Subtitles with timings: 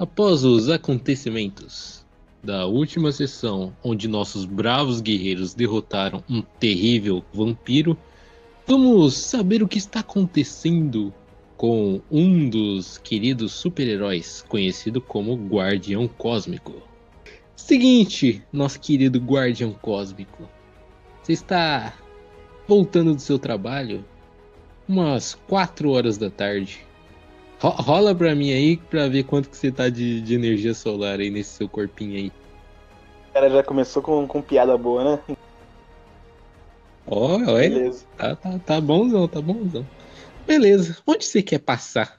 [0.00, 2.02] Após os acontecimentos
[2.42, 7.94] da última sessão, onde nossos bravos guerreiros derrotaram um terrível vampiro,
[8.66, 11.12] vamos saber o que está acontecendo
[11.54, 16.82] com um dos queridos super-heróis, conhecido como Guardião Cósmico.
[17.54, 20.48] Seguinte, nosso querido Guardião Cósmico,
[21.22, 21.92] você está
[22.66, 24.02] voltando do seu trabalho
[24.88, 26.86] umas 4 horas da tarde.
[27.60, 31.20] Ro rola pra mim aí pra ver quanto que você tá de, de energia solar
[31.20, 32.28] aí nesse seu corpinho aí.
[33.28, 35.36] O cara já começou com, com piada boa, né?
[37.06, 37.90] Ó, oh, olha.
[38.16, 39.86] Tá, tá, tá bonzão, tá bonzão.
[40.46, 40.96] Beleza.
[41.06, 42.18] Onde você quer passar?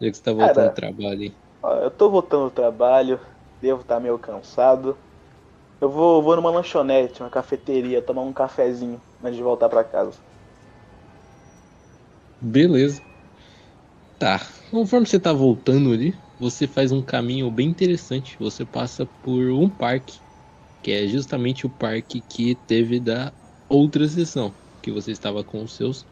[0.00, 1.34] Já que você tá voltando cara, do trabalho aí.
[1.62, 3.20] Ó, eu tô voltando do trabalho,
[3.62, 4.96] devo estar tá meio cansado.
[5.80, 10.18] Eu vou, vou numa lanchonete, uma cafeteria, tomar um cafezinho antes de voltar para casa.
[12.40, 13.09] Beleza.
[14.20, 14.38] Tá.
[14.70, 18.36] Conforme você tá voltando ali, você faz um caminho bem interessante.
[18.38, 20.18] Você passa por um parque,
[20.82, 23.32] que é justamente o parque que teve da
[23.66, 26.04] outra sessão, que você estava com os seus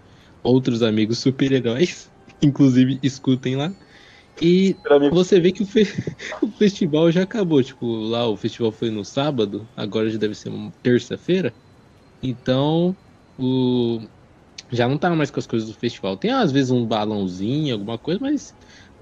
[0.43, 2.11] outros amigos super-heróis.
[2.41, 3.71] Inclusive, escutem lá.
[4.41, 4.75] E
[5.13, 5.83] você vê que o, fe...
[6.41, 7.63] o, festival já acabou.
[7.63, 11.53] Tipo, lá o festival foi no sábado, agora já deve ser uma terça-feira.
[12.23, 12.97] Então,
[13.39, 14.01] o...
[14.71, 16.17] já não tá mais com as coisas do festival.
[16.17, 18.55] Tem às vezes um balãozinho, alguma coisa, mas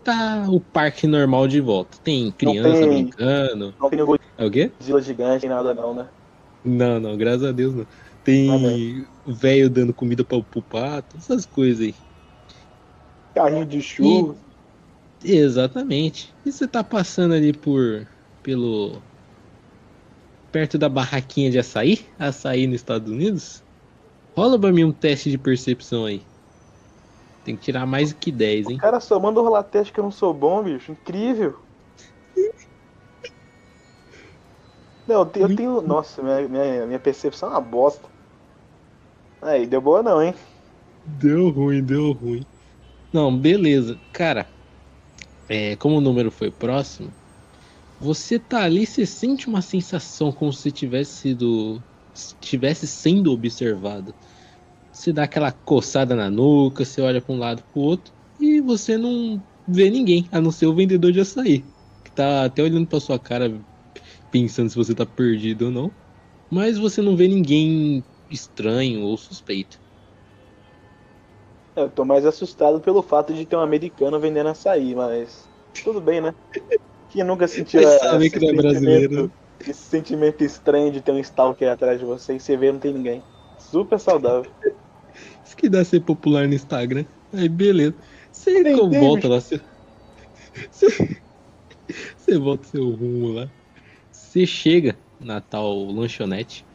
[0.05, 1.99] tá o parque normal de volta.
[2.03, 2.89] Tem criança tem...
[2.89, 3.75] brincando.
[3.81, 4.01] Não tem
[4.39, 4.71] é o quê?
[4.83, 6.07] Zila gigante, nada não, né?
[6.65, 7.87] Não, não, graças a Deus não.
[8.25, 11.95] Tem o velho dando comida para o pato, essas coisas aí.
[13.35, 14.35] Carrinho de chuva.
[15.25, 16.35] E, exatamente.
[16.45, 18.07] E você tá passando ali por
[18.43, 19.03] pelo
[20.53, 23.63] perto da barraquinha de açaí, açaí nos Estados Unidos?
[24.37, 26.23] Rola pra mim um teste de percepção aí.
[27.43, 28.77] Tem que tirar mais do que 10, hein?
[28.77, 30.93] O cara só manda rolar teste que eu não sou bom, bicho.
[30.93, 31.57] Incrível.
[35.07, 35.49] Não, eu tenho.
[35.49, 38.09] Eu tenho nossa, minha, minha, minha percepção é uma bosta.
[39.41, 40.35] Aí, deu boa não, hein?
[41.07, 42.45] Deu ruim, deu ruim.
[43.13, 43.99] Não, beleza.
[44.13, 44.51] Cara,
[45.49, 47.11] é, como o número foi próximo,
[47.99, 51.81] você tá ali, você sente uma sensação como se tivesse sido.
[52.13, 54.15] estivesse sendo observado.
[54.97, 58.97] Você dá aquela coçada na nuca, você olha para um lado pro outro e você
[58.97, 61.67] não vê ninguém, a não ser o vendedor de açaí.
[62.03, 63.53] Que tá até olhando pra sua cara,
[64.31, 65.93] pensando se você tá perdido ou não.
[66.51, 69.79] Mas você não vê ninguém estranho ou suspeito.
[71.77, 75.47] Eu tô mais assustado pelo fato de ter um americano vendendo açaí, mas
[75.85, 76.35] tudo bem, né?
[77.11, 79.31] Quem nunca sentiu esse, que é brasileiro.
[79.61, 82.95] esse sentimento estranho de ter um stalker atrás de você e você vê não tem
[82.95, 83.23] ninguém.
[83.59, 84.51] Super saudável.
[85.47, 87.05] Isso que dá ser popular no Instagram.
[87.33, 87.95] Aí beleza.
[88.33, 89.61] Você volta lá, você...
[90.71, 91.17] você...
[92.17, 93.49] você volta seu rumo lá.
[94.11, 96.67] Você chega na tal lanchonete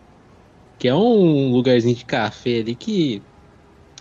[0.82, 3.22] que é um lugarzinho de café ali que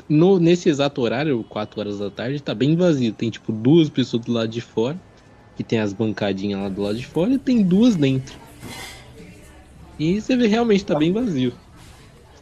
[0.09, 3.12] no, nesse exato horário, 4 horas da tarde, tá bem vazio.
[3.12, 4.98] Tem tipo duas pessoas do lado de fora,
[5.54, 8.34] que tem as bancadinhas lá do lado de fora, e tem duas dentro.
[9.98, 11.53] E você vê realmente tá bem vazio.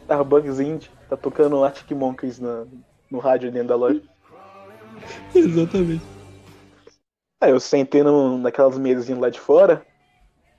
[0.03, 2.65] Starbucks Indie, tá tocando Arctic Monkeys na,
[3.09, 4.01] no rádio dentro da loja.
[5.33, 6.03] Exatamente.
[7.41, 9.85] Aí eu sentei no, naquelas mesinhas lá de fora.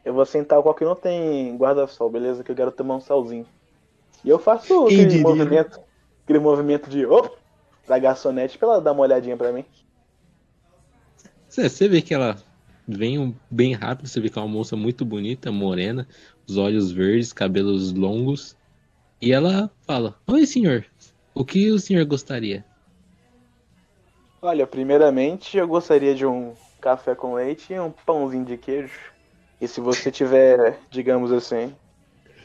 [0.04, 2.42] Eu vou sentar qual que não tem guarda-sol, beleza?
[2.42, 3.46] Que eu quero tomar um solzinho.
[4.24, 5.22] E eu faço aquele diria?
[5.22, 5.80] movimento,
[6.24, 7.30] aquele movimento de oh,
[7.86, 9.64] da garçonete pra ela dar uma olhadinha pra mim.
[11.48, 12.36] Você vê que ela
[12.86, 16.08] vem bem rápido, você vê que é uma moça muito bonita, morena,
[16.46, 18.56] os olhos verdes, cabelos longos.
[19.20, 20.86] E ela fala: Oi, senhor,
[21.34, 22.64] o que o senhor gostaria?
[24.40, 28.98] Olha, primeiramente eu gostaria de um café com leite e um pãozinho de queijo.
[29.60, 31.74] E se você tiver, digamos assim,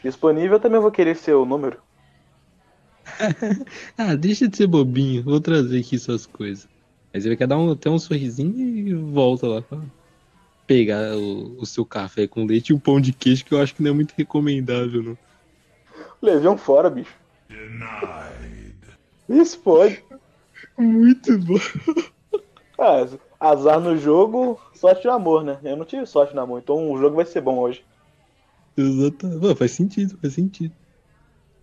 [0.03, 1.79] disponível, eu também vou querer seu número.
[3.97, 5.23] ah, deixa de ser bobinho.
[5.23, 6.67] Vou trazer aqui suas coisas.
[7.13, 9.79] Você vai querer dar um, até um sorrisinho e volta lá pra
[10.67, 13.73] pegar o, o, seu café com leite e um pão de queijo, que eu acho
[13.73, 15.17] que não é muito recomendável, não.
[16.21, 17.15] Levei um fora, bicho.
[19.29, 20.03] Isso pode.
[20.77, 21.59] Muito bom.
[22.77, 23.07] Ah,
[23.39, 25.57] azar no jogo, sorte no amor, né?
[25.63, 27.85] Eu não tive sorte no amor, então o jogo vai ser bom hoje.
[28.77, 29.55] Exatamente.
[29.55, 30.73] Faz sentido, faz sentido.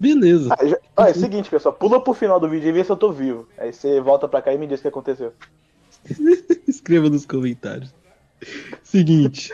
[0.01, 0.55] Beleza.
[0.59, 0.79] Ah, já...
[0.97, 1.75] ah, é o seguinte, pessoal.
[1.75, 3.47] Pula pro final do vídeo e vê se eu tô vivo.
[3.59, 5.33] Aí você volta pra cá e me diz o que aconteceu.
[6.67, 7.95] Escreva nos comentários.
[8.83, 9.53] Seguinte.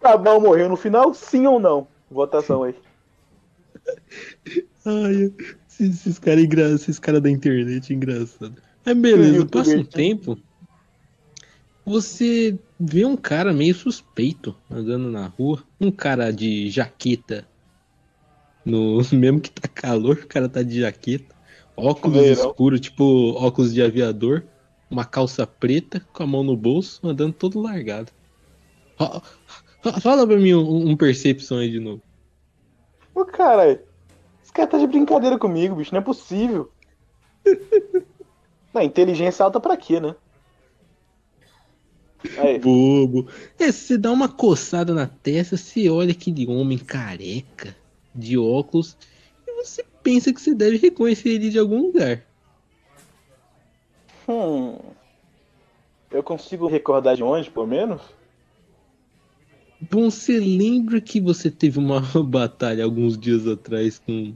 [0.00, 1.86] Sabão morreu no final, sim ou não?
[2.10, 2.74] Votação aí.
[4.84, 5.32] Ai,
[5.80, 6.70] esses caras engra...
[6.70, 8.60] esses cara da internet engraçado.
[8.84, 10.38] Mas beleza, passa um tempo.
[11.84, 15.62] Você vê um cara meio suspeito andando na rua.
[15.80, 17.46] Um cara de jaqueta.
[18.64, 21.34] No, mesmo que tá calor, o cara tá de jaqueta.
[21.76, 22.50] Óculos Verão.
[22.50, 24.44] escuro, tipo óculos de aviador.
[24.90, 28.10] Uma calça preta, com a mão no bolso, andando todo largado.
[30.00, 32.02] Fala pra mim um, um percepção aí de novo.
[33.14, 33.82] Ô, cara,
[34.42, 35.92] esse cara tá de brincadeira comigo, bicho.
[35.92, 36.70] Não é possível.
[38.72, 40.14] Não, inteligência alta pra quê, né?
[42.38, 42.58] Aí.
[42.58, 43.28] Bobo.
[43.58, 47.74] É, você dá uma coçada na testa, você olha aquele homem careca,
[48.14, 48.96] de óculos,
[49.46, 52.22] e você pensa que você deve reconhecer ele de algum lugar.
[54.28, 54.78] Hum.
[56.10, 58.02] Eu consigo recordar de onde, pelo menos?
[59.80, 64.34] Bom, você lembra que você teve uma batalha alguns dias atrás com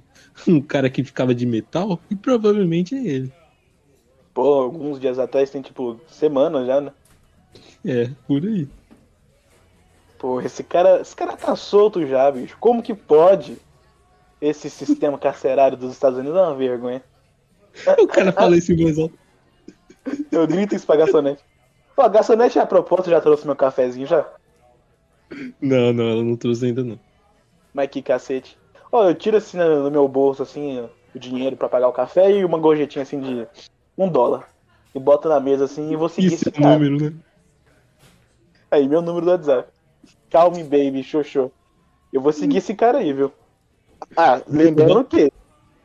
[0.49, 2.01] um cara que ficava de metal?
[2.11, 3.33] E provavelmente é ele.
[4.33, 6.93] Pô, alguns dias atrás tem tipo semanas já, né?
[7.85, 8.67] É, por aí.
[10.19, 12.57] Pô, esse cara, esse cara tá solto já, bicho.
[12.59, 13.59] Como que pode?
[14.41, 17.03] Esse sistema carcerário dos Estados Unidos é uma vergonha.
[17.99, 19.15] O cara fala isso em voz alta.
[20.31, 21.43] Eu grito isso pra garçonete.
[21.95, 24.27] Pô, a garçonete a propósito já trouxe meu cafezinho já?
[25.61, 26.99] Não, não, ela não trouxe ainda não.
[27.73, 28.59] Mas que cacete.
[28.93, 32.45] Ó, eu tiro assim no meu bolso, assim, o dinheiro pra pagar o café e
[32.45, 33.47] uma gorjetinha assim de
[33.99, 34.49] um dólar.
[34.95, 36.79] E boto na mesa assim e vou seguir Isso esse é cara.
[36.79, 37.13] número, né?
[38.71, 39.69] Aí, meu número do WhatsApp.
[40.31, 41.51] Calme, baby, xoxô.
[42.13, 43.33] Eu vou seguir esse cara aí, viu?
[44.17, 45.33] Ah, lembrando que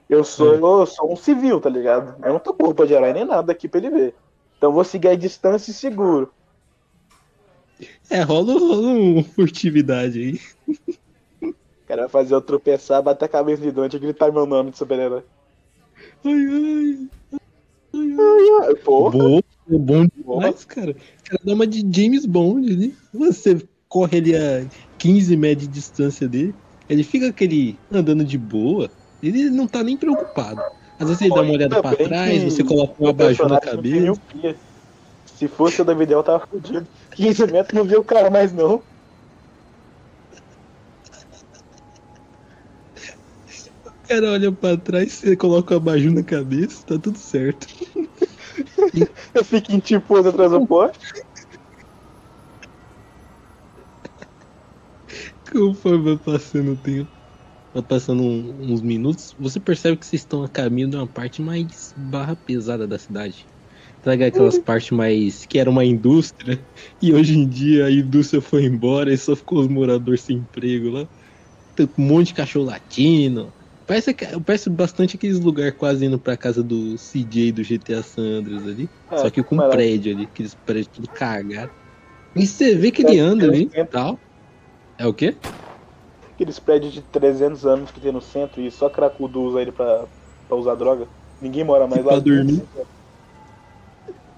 [0.09, 2.15] eu sou, eu sou um civil, tá ligado?
[2.23, 4.15] Eu não tô com roupa de herói nem nada aqui pra ele ver.
[4.57, 6.31] Então vou seguir a distância e seguro.
[8.09, 10.39] É, rola, rola uma furtividade aí.
[11.41, 11.53] O
[11.87, 14.77] cara vai fazer eu tropeçar, bater a cabeça de doente e gritar meu nome de
[14.77, 15.23] super-herói.
[16.25, 17.07] Ai, ai.
[17.93, 18.75] Ai, ai.
[18.75, 19.17] Porra.
[19.17, 20.91] Bom, bom demais, cara.
[20.91, 22.95] O cara dá uma de James Bond ali.
[23.13, 24.65] Você corre ali a
[24.97, 26.53] 15 metros de distância dele.
[26.89, 28.89] Ele fica aquele andando de boa.
[29.21, 30.61] Ele não tá nem preocupado.
[30.99, 34.19] Às vezes ele dá uma olhada pra trás, você coloca um abajur na cabeça.
[35.39, 36.85] Se fosse o David eu tava fudido.
[37.11, 38.83] 15 metros não viu o cara mais não.
[43.85, 47.67] O cara olha pra trás, você coloca o abajur na cabeça, tá tudo certo.
[49.33, 50.99] Eu fico em tipo atrás do poste.
[55.49, 57.09] Conforme vai passando o tempo,
[57.73, 61.41] vai passando um, uns minutos, você percebe que vocês estão a caminho de uma parte
[61.41, 63.47] mais barra pesada da cidade.
[64.03, 64.61] Sabe aquelas uhum.
[64.61, 65.45] partes mais.
[65.45, 66.59] que era uma indústria,
[67.01, 70.89] e hoje em dia a indústria foi embora e só ficou os moradores sem emprego
[70.89, 71.07] lá.
[71.75, 73.51] Tem um monte de cachorro latino.
[73.85, 74.15] Parece,
[74.45, 78.89] parece bastante aqueles lugares quase indo pra casa do CJ do GTA Sanders ali.
[79.09, 81.71] É, só que com um prédio ali, aqueles prédios tudo cagado.
[82.35, 84.19] E você vê que ele anda ali e tal.
[84.97, 85.35] É o quê?
[86.35, 90.05] Aqueles prédios de 300 anos que tem no centro e só cracudo usa ele pra,
[90.47, 91.07] pra usar droga.
[91.41, 92.11] Ninguém mora mais lá.
[92.11, 92.61] Pra dormir.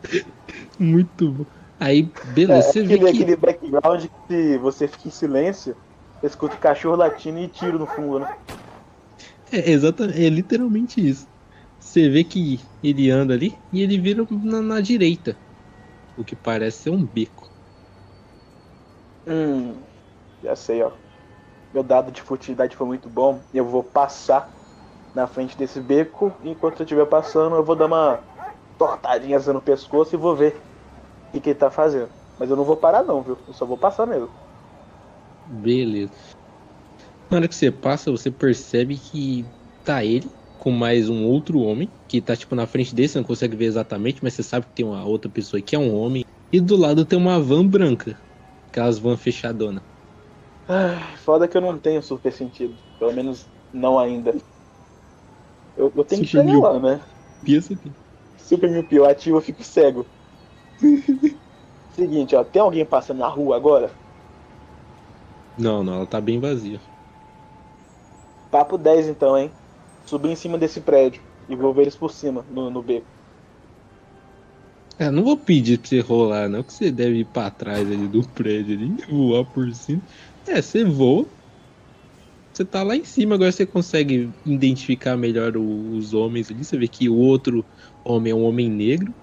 [0.79, 1.45] Muito bom.
[1.79, 3.23] Aí, beleza, é, você aquele, vê que...
[3.23, 5.75] aquele background que você fica em silêncio,
[6.21, 8.35] escuta cachorro latindo e tiro no fundo, né?
[9.51, 11.27] É, exatamente, é literalmente isso.
[11.79, 15.35] Você vê que ele anda ali e ele vira na, na direita.
[16.15, 17.49] O que parece ser um beco.
[19.27, 19.73] Hum,
[20.43, 20.91] já sei, ó.
[21.73, 23.39] Meu dado de furtividade foi muito bom.
[23.53, 24.51] Eu vou passar
[25.15, 26.31] na frente desse beco.
[26.43, 28.19] Enquanto eu estiver passando, eu vou dar uma
[28.81, 30.55] tortadinha assim no pescoço e vou ver
[31.27, 32.09] o que, que ele tá fazendo.
[32.39, 33.37] Mas eu não vou parar não, viu?
[33.47, 34.29] Eu só vou passar mesmo.
[35.61, 36.11] Beleza.
[37.29, 39.45] Na hora que você passa, você percebe que
[39.85, 40.27] tá ele
[40.59, 43.65] com mais um outro homem, que tá tipo na frente dele, você não consegue ver
[43.65, 46.25] exatamente, mas você sabe que tem uma outra pessoa que é um homem.
[46.51, 48.19] E do lado tem uma van branca.
[48.67, 49.83] Aquelas van fechadona.
[50.67, 52.73] Ai, foda que eu não tenho super sentido.
[52.97, 54.33] Pelo menos não ainda.
[55.77, 56.99] Eu, eu tenho que chegar lá, né?
[57.43, 57.91] Pensa aqui
[58.51, 60.05] super miopia, eu ativo, eu fico cego.
[61.95, 63.89] Seguinte, ó, tem alguém passando na rua agora?
[65.57, 66.79] Não, não, ela tá bem vazia.
[68.51, 69.49] Papo 10 então, hein?
[70.05, 73.05] Subir em cima desse prédio e vou ver eles por cima, no, no beco.
[74.99, 78.07] É, não vou pedir pra você rolar, não, que você deve ir pra trás ali
[78.07, 80.01] do prédio ali, voar por cima.
[80.45, 81.25] É, você voa.
[82.53, 86.63] Você tá lá em cima, agora você consegue identificar melhor os homens ali.
[86.63, 87.65] Você vê que o outro
[88.03, 89.13] homem é um homem negro.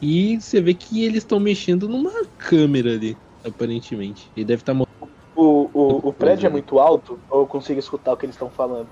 [0.00, 4.30] E você vê que eles estão mexendo numa câmera ali, aparentemente.
[4.36, 4.86] Ele deve estar tá
[5.34, 8.48] o, o, o prédio é muito alto ou eu consigo escutar o que eles estão
[8.48, 8.88] falando?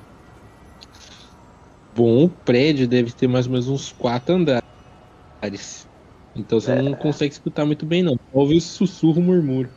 [1.97, 5.89] Bom, o prédio deve ter mais ou menos uns quatro andares.
[6.37, 6.83] Então você é.
[6.83, 8.19] não consegue escutar muito bem, não.
[8.33, 9.71] Ouve o sussurro, murmúrio.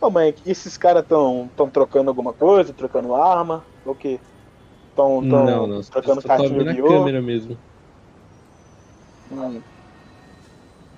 [0.00, 3.64] Ô, mãe, esses caras estão tão trocando alguma coisa, trocando arma?
[3.84, 4.18] O quê?
[4.90, 5.22] Estão
[5.90, 7.58] trocando cartinha de câmera mesmo.
[9.30, 9.62] Hum.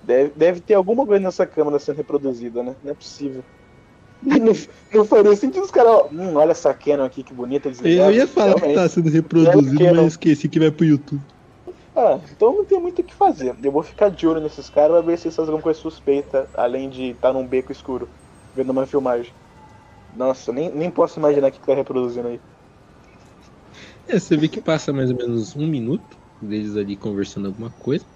[0.03, 2.77] Deve, deve ter alguma coisa nessa câmera sendo reproduzida, né?
[2.83, 3.45] Não é possível.
[4.23, 4.53] Não,
[4.93, 6.11] não faria sentido os caras.
[6.13, 7.71] Hum, olha essa Canon aqui, que bonita.
[7.83, 11.25] Eu ia falar que tá sendo reproduzido, mas esqueci que vai pro YouTube.
[11.95, 13.57] Ah, então não tem muito o que fazer.
[13.63, 16.49] Eu vou ficar de olho nesses caras pra ver se eles fazem alguma coisa suspeita,
[16.55, 18.11] além de estar tá num beco escuro,
[18.55, 19.33] vendo uma filmagem.
[20.15, 22.41] Nossa, nem, nem posso imaginar o que tá reproduzindo aí.
[24.07, 28.07] É, você vê que passa mais ou menos um minuto deles ali conversando alguma coisa.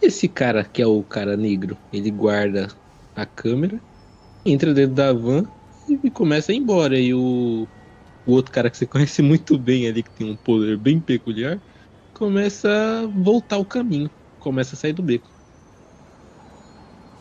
[0.00, 2.68] Esse cara, que é o cara negro, ele guarda
[3.14, 3.84] a câmera,
[4.44, 5.52] entra dentro da van
[5.86, 6.98] e começa a ir embora.
[7.00, 7.68] E o,
[8.26, 11.62] o outro cara que você conhece muito bem ali, que tem um poder bem peculiar,
[12.14, 12.68] começa
[13.04, 15.32] a voltar o caminho, começa a sair do beco.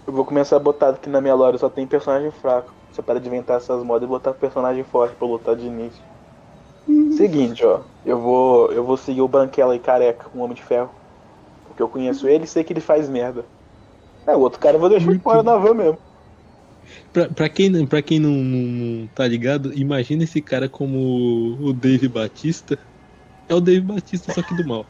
[0.08, 2.76] Eu vou começar a botar aqui na minha lore, só tem personagem fraco.
[2.90, 6.04] Você para de inventar essas modas e botar personagem forte pra lutar de início.
[6.88, 7.18] Uhum.
[7.18, 7.86] Seguinte, ó.
[8.04, 10.96] Eu vou, eu vou seguir o Branquela e Careca, um Homem de Ferro.
[11.78, 13.46] Porque eu conheço ele e sei que ele faz merda.
[14.26, 16.00] É, o outro cara eu vou deixar Muito fora na van mesmo.
[17.14, 21.72] Pra, pra quem, pra quem não, não, não, tá ligado, imagina esse cara como o
[21.74, 22.80] Dave Batista.
[23.48, 24.88] É o Dave Batista, só que do mal.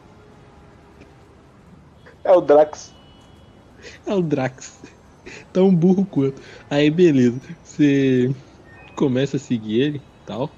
[2.24, 2.94] É o Drax.
[4.06, 4.80] É o Drax.
[5.52, 6.40] Tão burro quanto.
[6.70, 7.38] Aí beleza.
[7.62, 8.34] Você
[8.96, 10.50] começa a seguir ele tal.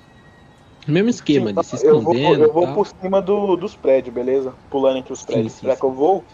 [0.86, 2.44] Mesmo esquema, sim, de se escondendo.
[2.44, 4.52] Eu vou, eu vou por cima do, dos prédios, beleza?
[4.68, 5.52] Pulando entre os prédios.
[5.52, 6.26] Sim, sim, Será que eu vou?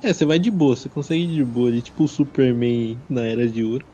[0.00, 3.22] É, você vai de boa, você consegue ir de boa ali, tipo o Superman na
[3.22, 3.86] Era de Ouro.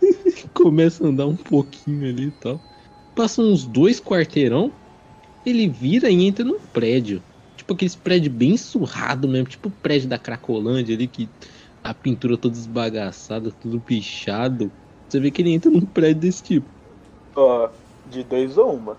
[0.54, 2.62] Começa a andar um pouquinho ali e tal.
[3.14, 4.72] Passa uns dois quarteirão,
[5.44, 7.24] ele vira e entra num prédio.
[7.56, 11.30] Tipo aqueles prédios bem surrado mesmo, tipo o prédio da Cracolândia ali, que
[11.82, 14.72] a pintura toda esbagaçada, tudo pichado.
[15.08, 16.77] Você vê que ele entra num prédio desse tipo.
[17.40, 17.68] Ó,
[18.06, 18.96] de dois ou uma.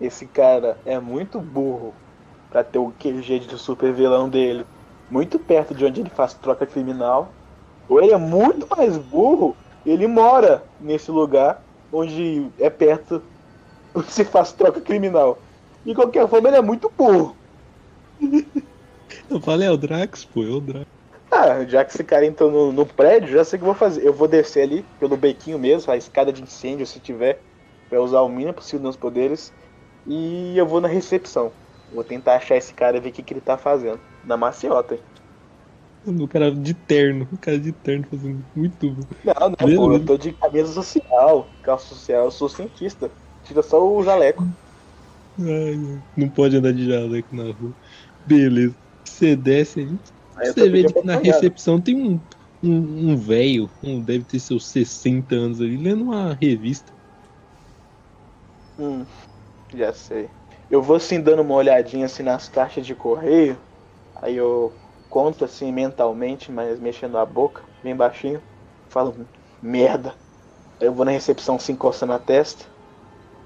[0.00, 1.94] Esse cara é muito burro
[2.50, 4.64] para ter o QG de super vilão dele
[5.10, 7.28] muito perto de onde ele faz troca criminal.
[7.88, 11.60] Ou ele é muito mais burro, ele mora nesse lugar
[11.92, 13.20] onde é perto
[13.94, 15.38] onde se faz troca criminal.
[15.84, 17.36] De qualquer forma, ele é muito burro.
[19.28, 20.86] Eu falei, é o Drax, pô, é o Drax.
[21.30, 23.74] Ah, já que esse cara entrou no, no prédio, já sei o que eu vou
[23.74, 24.04] fazer.
[24.04, 27.40] Eu vou descer ali pelo bequinho mesmo, a escada de incêndio, se tiver
[27.90, 29.52] Vai usar o mínimo possível nos poderes.
[30.06, 31.52] E eu vou na recepção.
[31.92, 34.00] Vou tentar achar esse cara e ver o que, que ele tá fazendo.
[34.24, 34.98] Na maciota?
[36.06, 38.86] O cara de terno, o cara de terno fazendo muito.
[39.24, 43.10] Não, não, pô, eu tô de camisa social, calça social, eu sou cientista.
[43.44, 44.46] Tira só o jaleco.
[45.38, 47.74] Ai, não pode andar de jaleco na rua.
[48.26, 48.76] Beleza.
[49.04, 50.00] Você desce ali.
[50.42, 52.20] Você vê que na recepção tem um,
[52.62, 56.92] um, um velho, um, deve ter seus 60 anos ali, lendo uma revista.
[58.80, 59.06] Hum,
[59.74, 60.30] já sei.
[60.70, 63.60] Eu vou assim dando uma olhadinha assim nas caixas de correio.
[64.14, 68.42] Aí eu conto assim mentalmente, mas mexendo a boca, bem baixinho.
[68.88, 69.28] Falo,
[69.62, 70.18] merda.
[70.80, 72.66] Aí eu vou na recepção se encoçando na testa.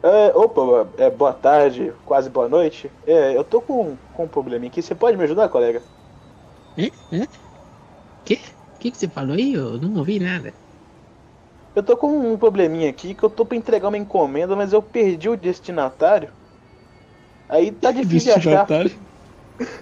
[0.03, 2.93] É, opa, é, boa tarde, quase boa noite.
[3.07, 4.83] É, eu tô com, com um probleminha aqui.
[4.83, 5.87] Você pode me ajudar, colega?
[6.76, 7.26] É?
[8.25, 8.35] Que?
[8.37, 9.55] O que, que você falou aí?
[9.55, 10.55] Eu não ouvi nada.
[11.75, 14.81] Eu tô com um probleminha aqui que eu tô pra entregar uma encomenda, mas eu
[14.81, 16.31] perdi o destinatário.
[17.49, 18.66] Aí tá difícil de achar.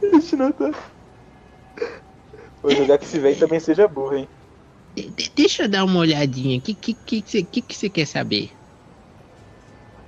[0.01, 0.75] destinatário.
[2.63, 4.29] Vou jogar que esse velho também seja burro, hein?
[4.95, 6.59] De deixa eu dar uma olhadinha.
[6.59, 8.53] O que, que, que, que, que, que você quer saber?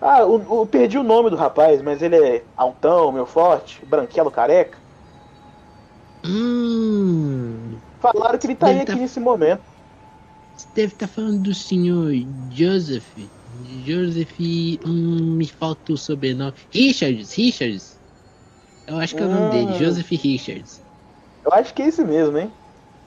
[0.01, 4.77] Ah, eu, perdi o nome do rapaz, mas ele é altão, meu forte, branquelo careca.
[6.25, 7.77] Hum.
[8.01, 8.97] Falaram que ele tá aí aqui tá...
[8.97, 9.74] nesse momento.
[10.75, 12.13] Deve estar falando do senhor
[12.51, 13.07] Joseph.
[13.87, 14.41] Joseph.
[14.85, 16.53] Hum, me falta o sobrenome.
[16.71, 17.97] Richards, Richards.
[18.87, 19.79] Eu acho que é o nome dele, hum.
[19.79, 20.81] Joseph Richards.
[21.45, 22.51] Eu acho que é esse mesmo, hein?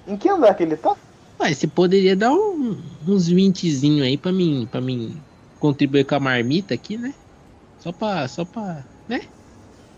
[0.07, 0.95] Em que andar que ele tá?
[1.41, 5.19] Ué, você poderia dar um, uns 20 aí pra mim, pra mim
[5.59, 7.13] contribuir com a marmita aqui, né?
[7.79, 8.27] Só pra.
[8.27, 8.85] Só pra.
[9.09, 9.21] né?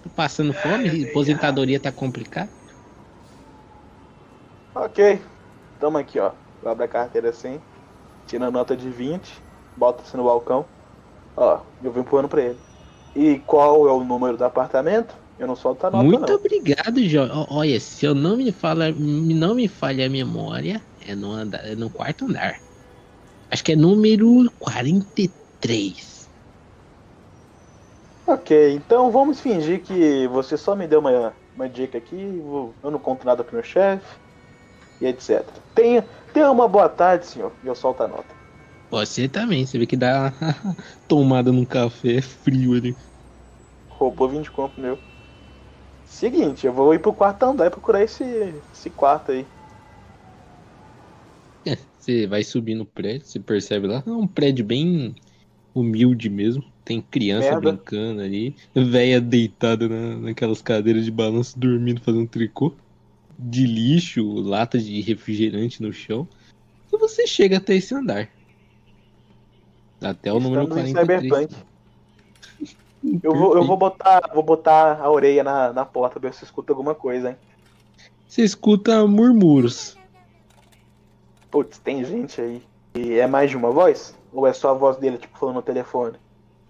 [0.04, 2.50] Tô passando fome, aposentadoria tá complicado.
[4.74, 5.22] Ok.
[5.80, 6.32] Tamo aqui, ó.
[6.62, 7.60] Eu abro a carteira assim,
[8.28, 9.32] tira a nota de 20,
[9.76, 10.66] bota assim no balcão.
[11.36, 12.60] Ó, eu vou empurrando pra ele.
[13.16, 15.16] E qual é o número do apartamento?
[15.38, 16.36] Eu não solto a nota, Muito não.
[16.36, 17.48] obrigado, Jó.
[17.50, 21.76] Olha, se eu não me fala, não me falha a memória, é no, andar, é
[21.76, 22.60] no quarto andar.
[23.50, 26.30] Acho que é número 43.
[28.28, 33.00] Ok, então vamos fingir que você só me deu uma uma dica aqui, eu não
[33.00, 34.06] conto nada pro meu chefe,
[35.02, 35.46] e etc.
[35.76, 38.36] Tenha, tenha uma boa tarde, senhor, e eu solto a nota.
[38.92, 40.32] Você também, você vê que dá
[41.08, 42.98] tomada num café frio ali.
[43.88, 45.00] Roubou 20 conto meu.
[46.04, 48.24] Seguinte, eu vou ir pro quarto andar e procurar esse,
[48.74, 49.50] esse quarto aí.
[51.66, 55.14] É, você vai subir no prédio, você percebe lá, é um prédio bem
[55.74, 56.64] humilde mesmo.
[56.86, 57.58] Tem criança Merda.
[57.58, 62.78] brincando ali, velha deitada na, naquelas cadeiras de balanço dormindo fazendo tricô.
[63.42, 66.28] De lixo, lata de refrigerante no chão.
[66.92, 68.30] E você chega até esse andar.
[70.02, 71.50] Até o Estamos número 43.
[73.24, 76.74] Eu vou, eu vou botar, vou botar a orelha na, na porta ver se escuta
[76.74, 77.38] alguma coisa, hein?
[78.28, 79.98] Você escuta murmúrios.
[81.50, 82.62] Putz, tem gente aí.
[82.94, 84.14] E é mais de uma voz?
[84.32, 86.18] Ou é só a voz dele, tipo, falando no telefone?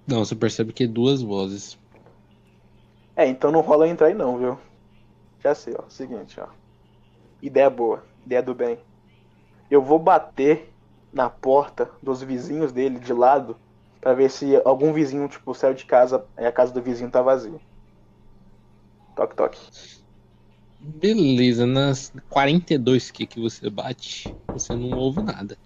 [0.08, 1.78] Não, você percebe que é duas vozes.
[3.16, 4.58] É, então não rola entrar aí não, viu?
[5.44, 5.84] Já sei, ó.
[5.90, 6.48] Seguinte, ó.
[7.42, 8.04] Ideia boa.
[8.26, 8.80] Ideia do bem.
[9.70, 10.74] Eu vou bater
[11.12, 13.56] na porta dos vizinhos dele de lado
[14.02, 17.22] para ver se algum vizinho, tipo, saiu de casa e a casa do vizinho tá
[17.22, 17.60] vazia.
[19.16, 19.60] Toque, toque.
[20.80, 25.58] Beleza, nas 42 que, que você bate, você não ouve nada.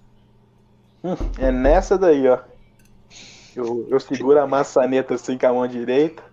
[1.03, 2.39] Hum, é nessa daí, ó.
[3.55, 6.23] Eu, eu seguro a maçaneta assim com a mão direita,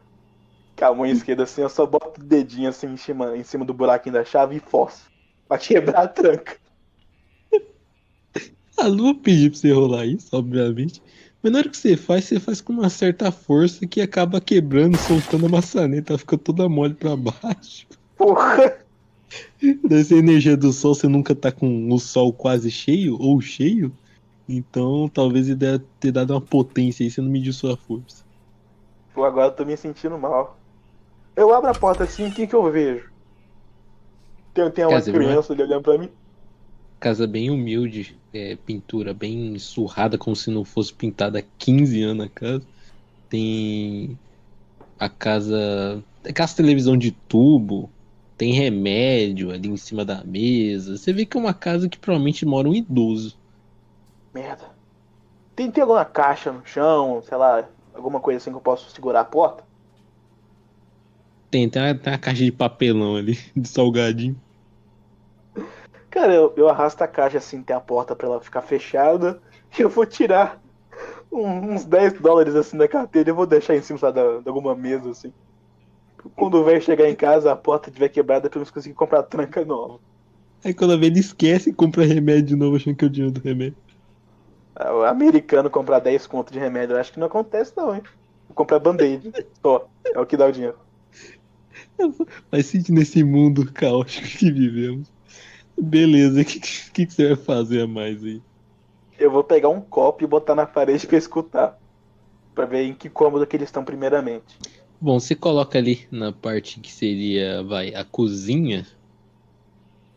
[0.79, 3.65] com a mão esquerda assim, eu só boto o dedinho assim em cima, em cima
[3.65, 5.10] do buraquinho da chave e forço.
[5.51, 6.57] Pra quebrar a tranca.
[8.79, 11.03] Ah, não vou pedir pra você rolar isso, obviamente.
[11.43, 14.97] Mas na hora que você faz, você faz com uma certa força que acaba quebrando,
[14.97, 17.85] soltando a maçaneta, ela fica toda mole pra baixo.
[18.17, 18.79] Porra!
[19.89, 23.93] Dessa energia do sol, você nunca tá com o sol quase cheio ou cheio.
[24.49, 28.25] Então talvez ele deve ter dado uma potência aí, você não mediu sua força.
[29.13, 30.57] Pô, agora eu tô me sentindo mal.
[31.35, 33.10] Eu abro a porta assim, o que que eu vejo?
[34.65, 36.11] Tem, tem uma criança ali olhando pra mim?
[37.01, 42.27] Casa bem humilde é, pintura bem surrada, como se não fosse pintada há 15 anos
[42.27, 42.67] a casa.
[43.29, 44.19] Tem
[44.99, 46.03] a casa.
[46.25, 47.91] Aquela televisão de tubo.
[48.37, 50.97] Tem remédio ali em cima da mesa.
[50.97, 53.39] Você vê que é uma casa que provavelmente mora um idoso.
[54.33, 54.71] Merda.
[55.55, 59.21] Tem, tem alguma caixa no chão, sei lá, alguma coisa assim que eu posso segurar
[59.21, 59.63] a porta?
[61.51, 64.41] Tem, tem uma, tem uma caixa de papelão ali, de salgadinho.
[66.11, 69.41] Cara, eu, eu arrasto a caixa assim, tem a porta para ela ficar fechada.
[69.79, 70.61] E eu vou tirar
[71.31, 75.11] uns 10 dólares assim da carteira e vou deixar em cima da, de alguma mesa
[75.11, 75.33] assim.
[76.37, 79.65] Quando o velho chegar em casa, a porta estiver quebrada, pelo menos conseguir comprar tranca
[79.65, 79.99] nova.
[80.63, 83.33] Aí quando a ele esquece e compra remédio de novo, achando que é o dinheiro
[83.33, 83.79] do remédio.
[84.75, 88.03] Ah, o americano comprar 10 contos de remédio, eu acho que não acontece não, hein?
[88.49, 89.89] Vou comprar band-aid, só.
[90.05, 90.77] É o que dá o dinheiro.
[92.51, 95.11] Faz sentido nesse mundo caótico que vivemos.
[95.81, 98.43] Beleza, o que, que, que, você vai fazer a mais aí?
[99.19, 101.79] Eu vou pegar um copo e botar na parede pra escutar.
[102.55, 104.59] Pra ver em que cômodo que eles estão primeiramente.
[105.01, 108.87] Bom, você coloca ali na parte que seria, vai, a cozinha.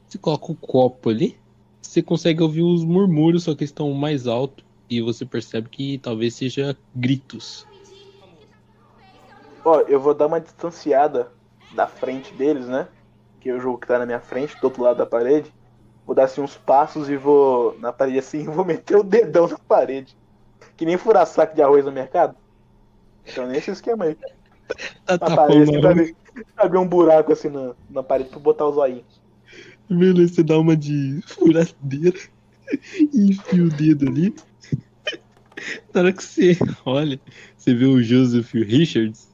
[0.08, 1.38] Você coloca o copo ali.
[1.82, 4.63] Você consegue ouvir os murmúrios, só que estão mais alto.
[4.89, 7.65] E você percebe que talvez seja gritos.
[9.63, 11.32] Ó, eu vou dar uma distanciada
[11.73, 12.88] da frente deles, né?
[13.43, 15.53] Que é o jogo que tá na minha frente, do outro lado da parede,
[16.06, 19.58] vou dar assim uns passos e vou na parede assim, vou meter o dedão na
[19.58, 20.15] parede.
[20.77, 22.36] Que nem furar saco de arroz no mercado.
[23.27, 24.17] Então nesse esquema aí.
[25.06, 26.15] Tá, tá parede, assim, abrir,
[26.56, 29.21] abrir um buraco assim na, na parede pra botar os olhinhos.
[29.89, 32.17] Beleza, você dá uma de furadeira
[33.13, 34.34] e enfia o dedo ali.
[35.93, 37.19] Na hora que você olha,
[37.58, 39.29] você vê o Joseph Richards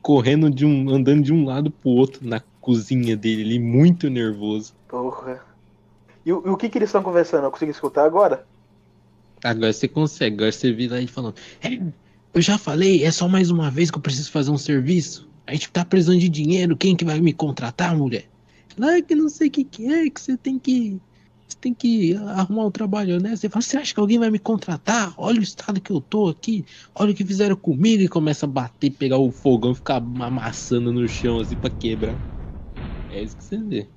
[0.00, 0.88] correndo de um.
[0.88, 4.72] andando de um lado pro outro na cozinha dele ali, muito nervoso.
[4.88, 5.44] Porra.
[6.24, 7.44] E, e o que que eles estão conversando?
[7.44, 8.46] Eu consigo escutar agora?
[9.44, 11.36] Agora você consegue, agora você vira aí falando.
[11.62, 11.68] É,
[12.32, 15.30] eu já falei, é só mais uma vez que eu preciso fazer um serviço.
[15.46, 18.30] A gente tá precisando de dinheiro, quem que vai me contratar, mulher?
[18.78, 21.00] Lá que não sei o que, que é, que você tem que.
[21.46, 23.36] Você tem que arrumar um trabalho, né?
[23.36, 25.14] Você fala, você acha que alguém vai me contratar?
[25.18, 28.48] Olha o estado que eu tô aqui, olha o que fizeram comigo e começa a
[28.48, 32.33] bater, pegar o fogão e ficar amassando no chão assim pra quebrar.
[33.14, 33.88] É isso que você vê.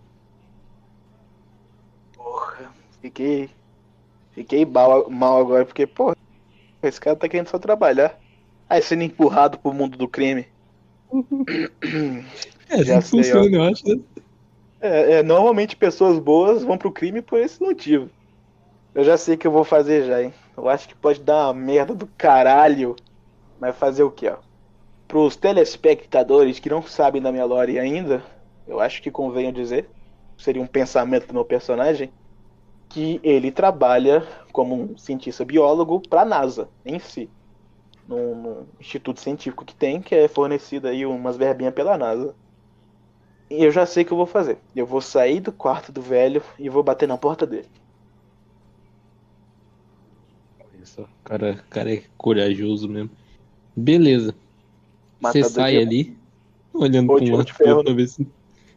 [2.14, 3.50] Porra, fiquei.
[4.32, 6.16] Fiquei mal, mal agora, porque, porra,
[6.84, 8.16] esse cara tá querendo só trabalhar.
[8.70, 10.46] Aí sendo empurrado pro mundo do crime.
[12.70, 13.88] é, Já assim sei, funciona, eu acho.
[13.88, 14.04] Né?
[14.80, 18.12] É, é, normalmente pessoas boas vão pro crime por esse motivo.
[18.94, 20.32] Eu já sei que eu vou fazer já, hein?
[20.56, 22.96] Eu acho que pode dar uma merda do caralho.
[23.60, 24.38] Mas fazer o que, ó?
[25.08, 28.24] Pros telespectadores que não sabem da minha lore ainda,
[28.68, 29.90] eu acho que convém dizer,
[30.38, 32.12] seria um pensamento do meu personagem,
[32.90, 37.30] que ele trabalha como um cientista biólogo para a NASA em si.
[38.08, 42.34] Num, num, instituto científico que tem, que é fornecido aí umas verbinhas pela NASA.
[43.50, 44.58] E eu já sei o que eu vou fazer.
[44.76, 47.70] Eu vou sair do quarto do velho e vou bater na porta dele.
[50.82, 53.12] Isso, cara, cara é corajoso mesmo.
[53.76, 54.36] Beleza.
[55.20, 56.18] Você sai ali,
[56.74, 58.28] olhando para um lado pra ver se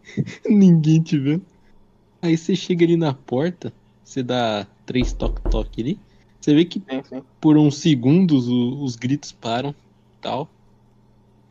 [0.49, 1.41] ninguém te vê.
[2.23, 6.07] Aí você chega ali na porta, você dá três toque-toque ali.
[6.41, 7.27] Você vê que sim, sim.
[7.41, 9.75] por uns segundos o, os gritos param
[10.21, 10.55] tal.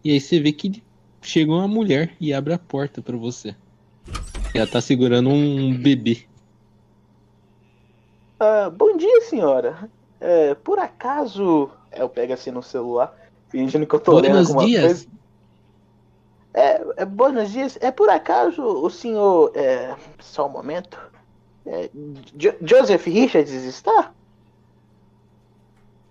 [0.04, 0.86] E aí você vê que
[1.24, 3.56] chega uma mulher e abre a porta para você.
[4.54, 6.30] E ela tá segurando um bebê.
[8.40, 9.92] Ah, bom dia, senhora.
[10.20, 11.72] É, por acaso.
[11.92, 13.12] Eu pego assim no celular,
[13.50, 14.70] fingindo que eu tô Buenos lendo alguma dias.
[14.70, 15.08] coisa.
[16.54, 17.78] É, é, buenos dias.
[17.82, 19.52] É por acaso o senhor.
[19.56, 21.00] É, só um momento.
[21.66, 21.90] É,
[22.36, 24.12] jo Joseph Richards está?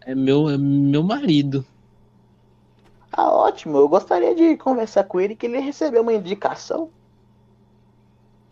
[0.01, 1.65] É meu, é meu marido.
[3.13, 3.77] Ah, ótimo.
[3.79, 6.91] Eu gostaria de conversar com ele que ele recebeu uma indicação.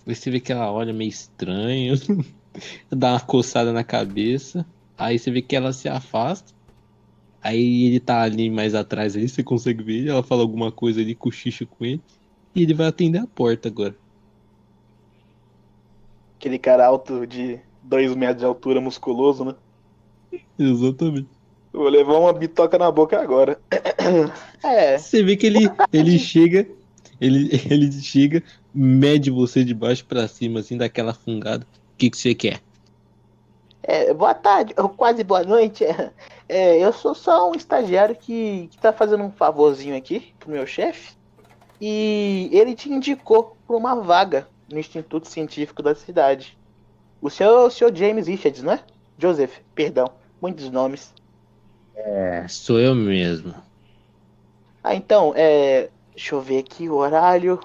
[0.04, 1.94] Você vê que ela olha meio estranho,
[2.90, 4.66] dá uma coçada na cabeça.
[4.96, 6.55] Aí você vê que ela se afasta.
[7.46, 10.08] Aí ele tá ali mais atrás aí, você consegue ver.
[10.08, 12.00] Ela fala alguma coisa ali, cochicha com ele.
[12.52, 13.94] E ele vai atender a porta agora.
[16.36, 19.54] Aquele cara alto de 2 metros de altura, musculoso, né?
[20.58, 21.28] Exatamente.
[21.72, 23.58] Vou levar uma bitoca na boca agora.
[24.64, 24.98] É.
[24.98, 26.66] Você vê que ele, ele chega,
[27.20, 28.42] ele, ele chega,
[28.74, 31.64] mede você de baixo para cima, assim, daquela fungada.
[31.64, 32.60] O que, que você quer?
[33.84, 35.84] É, boa tarde, ou quase boa noite.
[36.48, 40.66] É, eu sou só um estagiário que, que tá fazendo um favorzinho aqui pro meu
[40.66, 41.16] chefe.
[41.80, 46.56] E ele te indicou para uma vaga no Instituto Científico da cidade.
[47.20, 48.80] O senhor, o senhor James Richards, não é?
[49.18, 51.12] Joseph, perdão, muitos nomes.
[51.94, 53.54] É, sou eu mesmo.
[54.82, 55.90] Ah, então, é.
[56.14, 57.60] Deixa eu ver aqui o horário.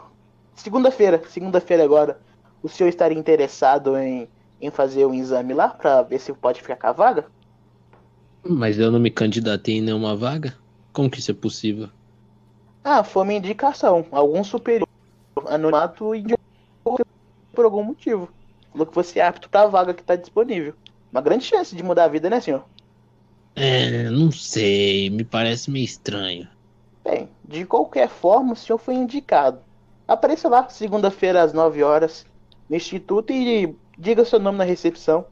[0.55, 2.19] Segunda-feira, segunda-feira agora.
[2.61, 4.27] O senhor estaria interessado em
[4.61, 7.25] em fazer um exame lá para ver se pode ficar com a vaga?
[8.43, 10.55] Mas eu não me candidatei em nenhuma vaga?
[10.91, 11.89] Como que isso é possível?
[12.83, 14.05] Ah, foi uma indicação.
[14.11, 14.87] Algum superior
[15.47, 16.11] anonimato
[17.53, 18.29] por algum motivo.
[18.71, 20.73] Falou que você é apto para a vaga que está disponível.
[21.11, 22.63] Uma grande chance de mudar a vida, né, senhor?
[23.55, 25.09] É, não sei.
[25.09, 26.47] Me parece meio estranho.
[27.03, 29.59] Bem, de qualquer forma, o senhor foi indicado.
[30.07, 32.25] Apareça lá, segunda-feira às 9 horas,
[32.69, 35.25] no Instituto e diga seu nome na recepção.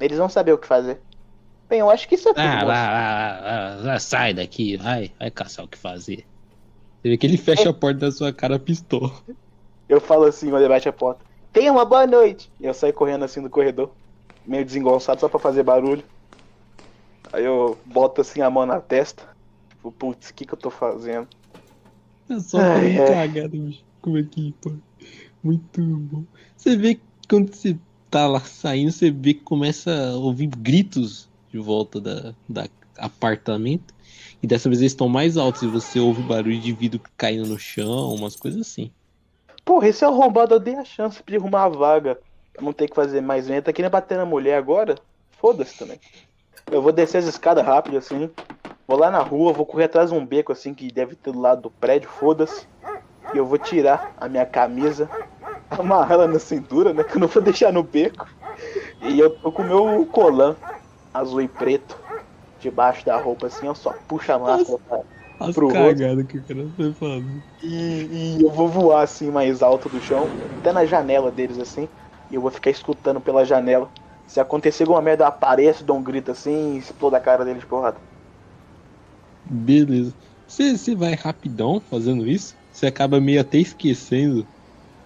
[0.00, 1.00] Eles vão saber o que fazer.
[1.74, 2.46] Bem, eu acho que isso é tudo.
[2.46, 6.24] Ah, lá, lá, lá, sai daqui, vai, vai caçar o que fazer.
[7.02, 7.68] Você vê que ele fecha é.
[7.68, 9.10] a porta da sua cara pistola.
[9.88, 11.20] Eu falo assim quando ele bate a porta.
[11.52, 12.48] Tenha uma boa noite.
[12.60, 13.92] E eu saio correndo assim do corredor,
[14.46, 16.04] meio desengonçado só pra fazer barulho.
[17.32, 19.28] Aí eu boto assim a mão na testa.
[19.70, 21.26] Tipo, putz, o que que eu tô fazendo?
[22.30, 23.06] É só Ai, é.
[23.08, 23.84] cagada, bicho.
[24.00, 24.70] Como é que, pô?
[25.42, 26.24] Muito bom.
[26.56, 27.76] Você vê que quando você
[28.08, 32.66] tá lá saindo, você vê que começa a ouvir gritos de volta da, da
[32.98, 33.94] apartamento.
[34.42, 37.58] E dessa vez eles estão mais altos e você ouve barulho de vidro caindo no
[37.58, 38.90] chão, umas coisas assim.
[39.64, 42.18] Porra, esse arrombado eu dei a chance de arrumar a vaga.
[42.60, 43.64] Não ter que fazer mais vento.
[43.64, 44.96] Tá querendo bater na mulher agora?
[45.40, 45.98] Foda-se também.
[46.70, 48.28] Eu vou descer as escadas rápido assim.
[48.86, 51.40] Vou lá na rua, vou correr atrás de um beco assim que deve ter do
[51.40, 52.66] lado do prédio, foda-se.
[53.32, 55.08] E eu vou tirar a minha camisa,
[55.70, 57.02] amarrar ela na cintura, né?
[57.02, 58.28] Que eu não vou deixar no beco.
[59.02, 60.54] E eu tô com o meu colã
[61.14, 61.98] azul e preto
[62.58, 64.98] debaixo da roupa, assim, eu só puxo a máscara pra,
[65.38, 66.02] as pro rosto.
[66.28, 67.42] que o cara foi falando.
[67.62, 70.28] E, e eu vou voar assim mais alto do chão,
[70.60, 71.88] até na janela deles assim,
[72.30, 73.90] e eu vou ficar escutando pela janela.
[74.26, 77.60] Se acontecer alguma merda, eu apareço, dou um grito assim e explodo a cara deles
[77.60, 78.00] de porrada.
[79.44, 80.16] Beleza.
[80.46, 82.56] Você vai rapidão fazendo isso?
[82.70, 84.48] Você acaba meio até esquecendo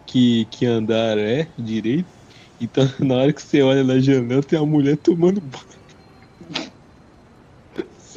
[0.06, 2.12] que, que andar é direito.
[2.60, 5.77] Então, na hora que você olha na janela, tem uma mulher tomando banho.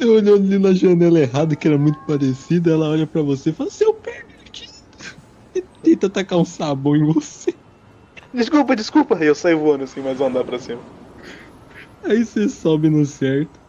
[0.02, 3.52] Você olhou ali na janela errada, que era muito parecida, ela olha para você e
[3.52, 4.72] fala: Seu pervertido!
[5.54, 7.54] E tenta tacar um sabão em você.
[8.34, 9.14] Desculpa, desculpa.
[9.22, 10.80] Eu saio voando assim, mas andar pra cima.
[12.04, 13.60] Aí você sobe no certo.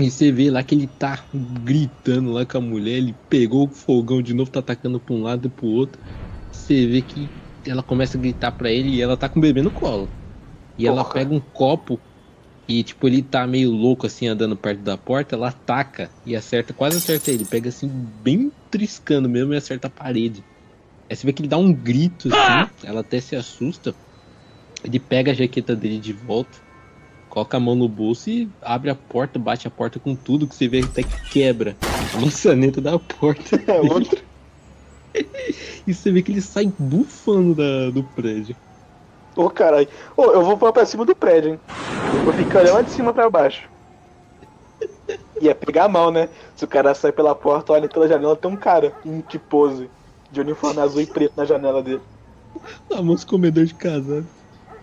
[0.00, 3.72] E você vê lá que ele tá gritando lá com a mulher, ele pegou o
[3.72, 6.02] fogão de novo, tá atacando pra um lado e pro outro
[6.50, 7.30] você vê que
[7.64, 10.10] ela começa a gritar pra ele e ela tá com o bebê no colo.
[10.76, 11.00] E Porra.
[11.02, 12.00] ela pega um copo
[12.70, 16.72] e, tipo, ele tá meio louco assim, andando perto da porta, ela ataca e acerta,
[16.72, 17.44] quase acerta ele.
[17.44, 17.88] Pega assim,
[18.22, 20.44] bem triscando mesmo e acerta a parede.
[21.10, 23.92] Aí você vê que ele dá um grito assim, ela até se assusta.
[24.84, 26.58] Ele pega a jaqueta dele de volta,
[27.28, 30.54] coloca a mão no bolso e abre a porta, bate a porta com tudo, que
[30.54, 31.76] você vê até que quebra
[32.14, 33.60] a maçaneta da porta.
[33.66, 34.22] É outra.
[35.84, 38.54] e você vê que ele sai bufando da, do prédio.
[39.40, 39.88] Ô oh, caralho.
[40.14, 41.60] Ô, oh, eu vou pra cima do prédio, hein?
[42.24, 43.70] vou ficar olhando de cima pra baixo.
[45.40, 46.28] Ia pegar mal, né?
[46.54, 49.88] Se o cara sai pela porta, olha pela janela, tem um cara em que pose
[50.30, 52.02] de uniforme azul e preto na janela dele.
[52.86, 54.26] Famoso comedor de casado.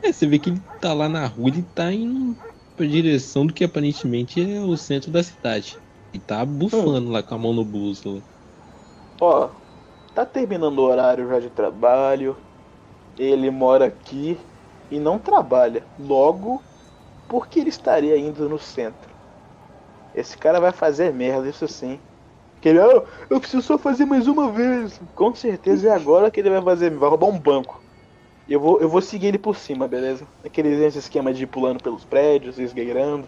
[0.01, 1.89] É, você vê que ele tá lá na rua, ele tá
[2.75, 5.77] pra direção do que aparentemente é o centro da cidade.
[6.11, 7.11] E tá bufando hum.
[7.11, 8.23] lá com a mão no bolso.
[9.21, 9.49] Ó,
[10.15, 12.35] tá terminando o horário já de trabalho.
[13.17, 14.37] Ele mora aqui
[14.91, 15.83] e não trabalha.
[15.99, 16.61] Logo,
[17.27, 19.09] por que ele estaria indo no centro?
[20.15, 21.99] Esse cara vai fazer merda, isso sim.
[22.61, 24.99] Que ele, oh, eu preciso só fazer mais uma vez.
[25.15, 27.81] Com certeza é agora que ele vai fazer, vai roubar um banco.
[28.49, 30.25] Eu vou, eu vou seguir ele por cima, beleza?
[30.43, 33.27] Aquele esquema de ir pulando pelos prédios, esgueirando.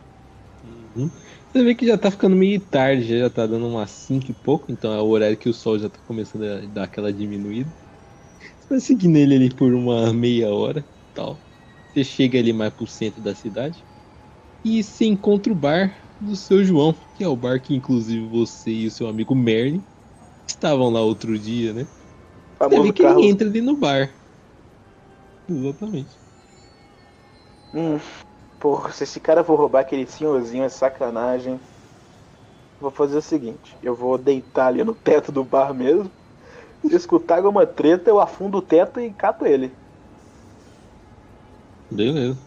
[0.96, 1.10] Uhum.
[1.52, 4.72] Você vê que já tá ficando meio tarde, já tá dando umas 5 e pouco,
[4.72, 7.70] então é o horário que o sol já tá começando a dar aquela diminuída.
[8.70, 11.42] Vai seguir nele ali por uma meia hora tal.
[11.88, 13.86] Você chega ali mais pro centro da cidade
[14.64, 18.72] e se encontra o bar do seu João, que é o bar que inclusive você
[18.72, 19.84] e o seu amigo Merlin
[20.48, 21.88] estavam lá outro dia, né?
[22.60, 24.14] Você vê que ele entra ali no bar.
[25.48, 26.20] Exatamente.
[27.74, 27.98] Hum,
[28.60, 31.60] porra, se esse cara for roubar aquele senhorzinho é sacanagem.
[32.80, 36.19] Vou fazer o seguinte, eu vou deitar ali no teto do bar mesmo.
[36.82, 39.72] Se escutar alguma treta, eu afundo o teto e cato ele.
[41.92, 42.38] Beleza.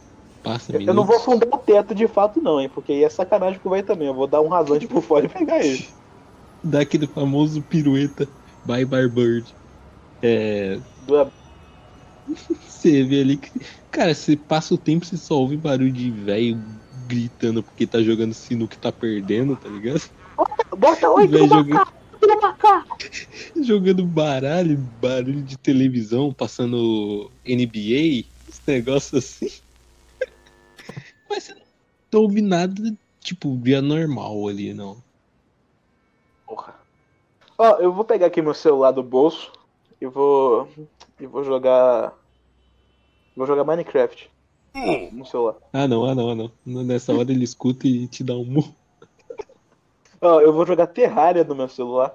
[0.43, 2.69] Passa eu, eu não vou afundar o teto de fato, não, hein?
[2.69, 4.09] Porque aí é sacanagem com o vai também.
[4.09, 5.87] Eu vou dar um rasante por fora e pegar ele.
[6.65, 8.29] Dá aquele famoso pirueta
[8.65, 9.55] Bye Bye Bird.
[10.23, 10.79] É.
[12.67, 13.51] Você vê ali que.
[13.91, 16.59] Cara, você passa o tempo e só ouve barulho de velho
[17.07, 20.03] gritando porque tá jogando sino que tá perdendo, tá ligado?
[20.77, 21.87] Bota oito jogando...
[23.63, 29.51] jogando baralho, barulho de televisão, passando NBA, esse negócio assim.
[31.29, 31.55] Mas você
[32.13, 32.75] não ouve nada,
[33.21, 34.97] tipo, de anormal ali, não.
[36.47, 36.75] Porra.
[37.57, 39.53] Ó, eu vou pegar aqui meu celular do bolso
[40.01, 40.69] e vou.
[41.21, 42.13] E vou jogar.
[43.37, 44.31] Vou jogar Minecraft.
[45.13, 45.57] No celular.
[45.73, 46.53] Ah não, ah não, ah não.
[46.65, 48.75] Nessa hora ele escuta e te dá um murro.
[50.23, 52.15] Ó, eu vou jogar Terraria no meu celular.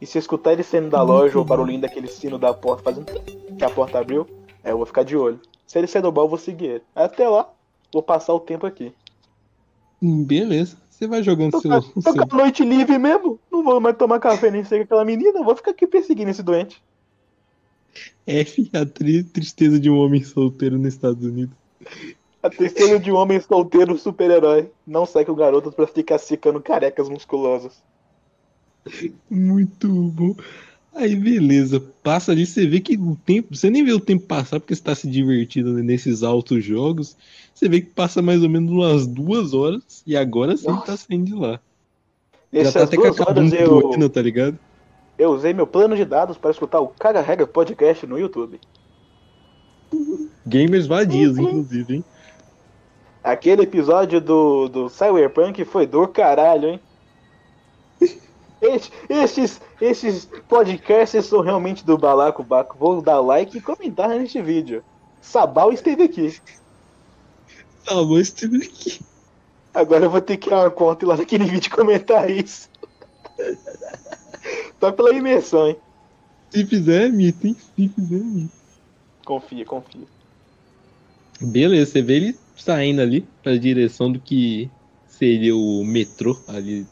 [0.00, 3.06] E se escutar ele saindo da loja ou o barulhinho daquele sino da porta fazendo
[3.06, 4.26] que a porta abriu,
[4.62, 5.40] é, eu vou ficar de olho.
[5.66, 6.82] Se ele sair do baú, eu vou seguir ele.
[6.94, 7.50] Até lá,
[7.92, 8.92] Vou passar o tempo aqui.
[10.02, 10.76] Hum, beleza.
[10.90, 11.80] Você vai jogando tô, seu.
[11.80, 12.14] Tô seu...
[12.14, 13.38] com a noite livre mesmo.
[13.50, 15.42] Não vou mais tomar café nem ser com aquela menina.
[15.42, 16.82] Vou ficar aqui perseguindo esse doente.
[18.26, 21.54] F, a tri tristeza de um homem solteiro nos Estados Unidos.
[22.46, 24.70] A tristeza de um homem solteiro super-herói.
[24.86, 27.82] Não sai com garotas pra ficar secando carecas musculosas.
[29.28, 30.36] Muito bom.
[30.94, 34.60] Aí beleza, passa ali, você vê que o tempo, você nem vê o tempo passar
[34.60, 37.16] porque você tá se divertindo nesses altos jogos.
[37.52, 40.86] Você vê que passa mais ou menos umas duas horas e agora sim Nossa.
[40.86, 41.60] tá saindo de lá.
[42.52, 44.08] Essas Já tá até duas horas eu...
[44.08, 44.56] tá ligado?
[45.18, 48.60] Eu usei meu plano de dados para escutar o Caga Regra Podcast no YouTube.
[50.46, 52.04] Gamers vadios, inclusive, hein?
[53.26, 56.80] Aquele episódio do, do Cyberpunk foi do caralho, hein?
[59.10, 62.76] esses, esses podcasts são realmente do Balaco Baco.
[62.78, 64.84] Vou dar like e comentar neste vídeo.
[65.20, 66.40] Sabal esteve aqui.
[67.84, 69.00] Sabal esteve aqui.
[69.74, 72.70] Agora eu vou ter que ir uma conta lá naquele vídeo comentar isso.
[74.78, 75.76] Só pela imersão, hein?
[76.50, 77.56] Se fizer, é mito, hein?
[77.74, 78.54] Se fizer, é mito.
[79.24, 80.15] Confia, confia.
[81.40, 84.74] Beleza, você vê ele saindo ali pra direção do que
[85.06, 86.90] seria o metrô ali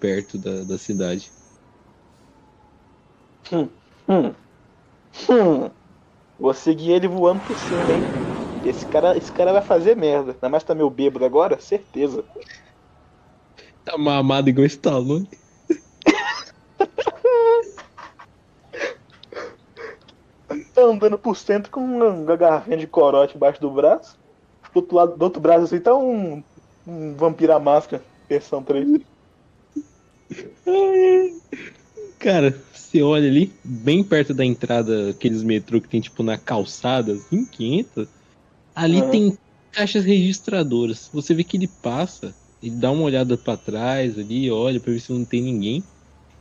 [0.00, 1.34] perto da, da cidade.
[3.50, 3.70] Hum,
[4.08, 4.34] hum,
[5.28, 5.70] hum.
[6.38, 8.10] Vou seguir ele voando por cima, hein?
[8.62, 10.32] Esse cara, esse cara vai fazer merda.
[10.34, 11.60] Ainda mais tá meio bêbado agora?
[11.60, 12.26] Certeza.
[13.84, 15.28] Tá mamado igual Stallone.
[20.90, 24.18] Andando por centro com uma garrafinha de corote embaixo do braço.
[24.72, 26.42] Do outro, lado, do outro braço assim tá um,
[26.86, 29.00] um vampira máscara, versão 3.
[32.18, 37.12] Cara, você olha ali, bem perto da entrada, aqueles metrô que tem tipo na calçada,
[37.12, 38.08] assim, que entra,
[38.74, 39.10] ali uhum.
[39.10, 39.38] tem
[39.70, 41.10] caixas registradoras.
[41.12, 45.00] Você vê que ele passa, ele dá uma olhada para trás ali, olha para ver
[45.00, 45.84] se não tem ninguém.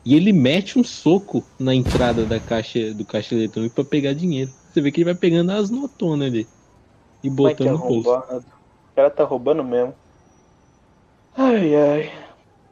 [0.06, 4.52] E ele mete um soco na entrada da caixa do caixa eletrônico para pegar dinheiro.
[4.70, 6.48] Você vê que ele vai pegando as notonas ali
[7.24, 8.10] e botando no bolso.
[8.10, 9.94] O cara tá roubando mesmo.
[11.36, 12.12] Ai ai.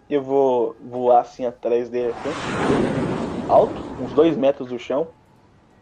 [0.09, 2.29] Eu vou voar assim atrás dele aqui.
[3.49, 5.07] Alto, uns dois metros do chão.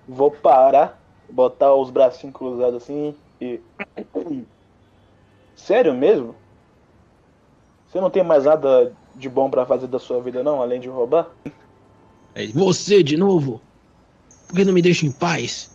[0.07, 3.59] Vou parar, botar os bracinhos cruzados assim e.
[5.55, 6.35] Sério mesmo?
[7.87, 10.87] Você não tem mais nada de bom para fazer da sua vida, não, além de
[10.87, 11.29] roubar?
[12.33, 13.61] É, você de novo?
[14.47, 15.69] Por que não me deixa em paz?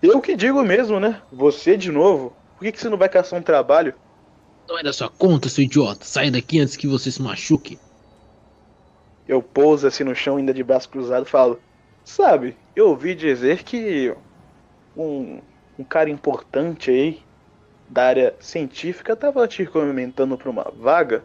[0.00, 1.20] Eu que digo mesmo, né?
[1.32, 2.32] Você de novo?
[2.56, 3.94] Por que, que você não vai caçar um trabalho?
[4.68, 6.04] Não é da sua conta, seu idiota.
[6.04, 7.78] Sai daqui antes que você se machuque.
[9.26, 11.60] Eu pouso assim no chão, ainda de braço cruzado, e falo:
[12.04, 14.14] Sabe, eu ouvi dizer que
[14.96, 15.40] um,
[15.78, 17.20] um cara importante aí
[17.88, 21.24] da área científica tava te comentando pra uma vaga.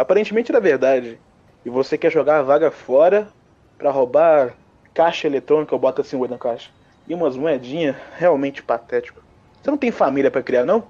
[0.00, 1.18] Aparentemente era verdade.
[1.62, 3.28] E você quer jogar a vaga fora
[3.76, 4.56] para roubar
[4.94, 6.70] caixa eletrônica, ou bota assim o na caixa.
[7.06, 9.20] E umas moedinhas, realmente patético.
[9.60, 10.84] Você não tem família para criar, não?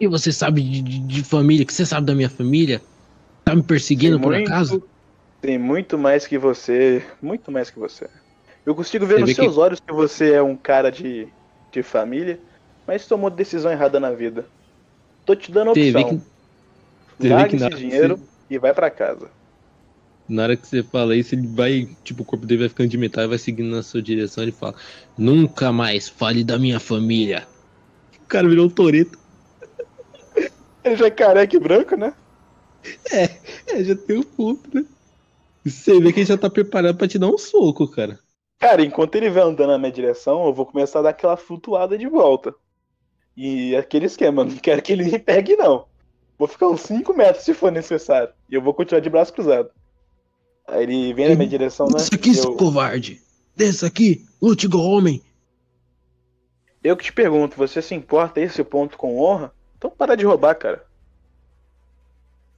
[0.00, 1.64] E você sabe de, de, de, família?
[1.64, 2.82] que você sabe da minha família?
[3.44, 4.82] Tá me perseguindo tem por muito, acaso?
[5.40, 7.06] Tem muito mais que você.
[7.22, 8.10] Muito mais que você.
[8.66, 9.60] Eu consigo ver você nos seus que...
[9.60, 11.28] olhos que você é um cara de,
[11.70, 12.40] de família,
[12.84, 14.44] mas tomou decisão errada na vida.
[15.24, 16.20] Tô te dando opção.
[17.28, 18.24] Larga esse dinheiro você...
[18.50, 19.30] e vai para casa.
[20.28, 22.96] Na hora que você fala isso, ele vai, tipo, o corpo dele vai ficando de
[22.96, 24.44] metal e vai seguindo na sua direção.
[24.44, 24.74] Ele fala:
[25.18, 27.46] Nunca mais fale da minha família.
[28.22, 29.18] O cara virou um Toreto.
[30.84, 32.14] Ele já é careca e branco, né?
[33.12, 33.24] É,
[33.66, 34.84] é, já tem um ponto, né?
[35.64, 38.18] Você vê que ele já tá preparado pra te dar um soco, cara.
[38.58, 41.98] Cara, enquanto ele vai andando na minha direção, eu vou começar a dar aquela flutuada
[41.98, 42.54] de volta.
[43.36, 45.86] E aquele esquema, não quero que ele me pegue, não.
[46.40, 48.32] Vou ficar uns 5 metros se for necessário.
[48.48, 49.68] E eu vou continuar de braço cruzado.
[50.66, 51.98] Aí ele vem na minha direção, né?
[51.98, 52.34] Desça aqui, eu...
[52.34, 53.20] seu covarde!
[53.54, 54.24] Desça aqui!
[54.40, 55.22] Lute igual homem!
[56.82, 59.52] Eu que te pergunto, você se importa esse ponto com honra?
[59.76, 60.82] Então para de roubar, cara.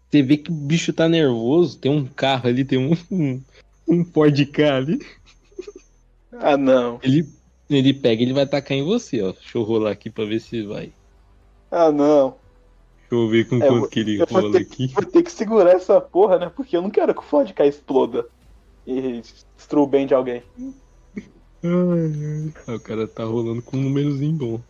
[0.08, 3.42] Você vê que o bicho tá nervoso, tem um carro ali, tem um, um,
[3.88, 5.04] um Ford K ali.
[6.34, 7.00] Ah, não.
[7.02, 7.28] Ele,
[7.68, 9.32] ele pega, ele vai tacar em você, ó.
[9.32, 10.92] Deixa eu rolar aqui pra ver se vai.
[11.68, 12.40] Ah, não.
[13.14, 14.88] Eu ver com é, quanto que ele rola aqui.
[14.88, 16.52] Vou ter que segurar essa porra, né?
[16.54, 18.26] Porque eu não quero que o Ford K exploda
[18.86, 19.22] e
[19.56, 20.42] destrua o bem de alguém.
[20.58, 22.74] Ai, ai.
[22.74, 24.60] O cara tá rolando com um númerozinho bom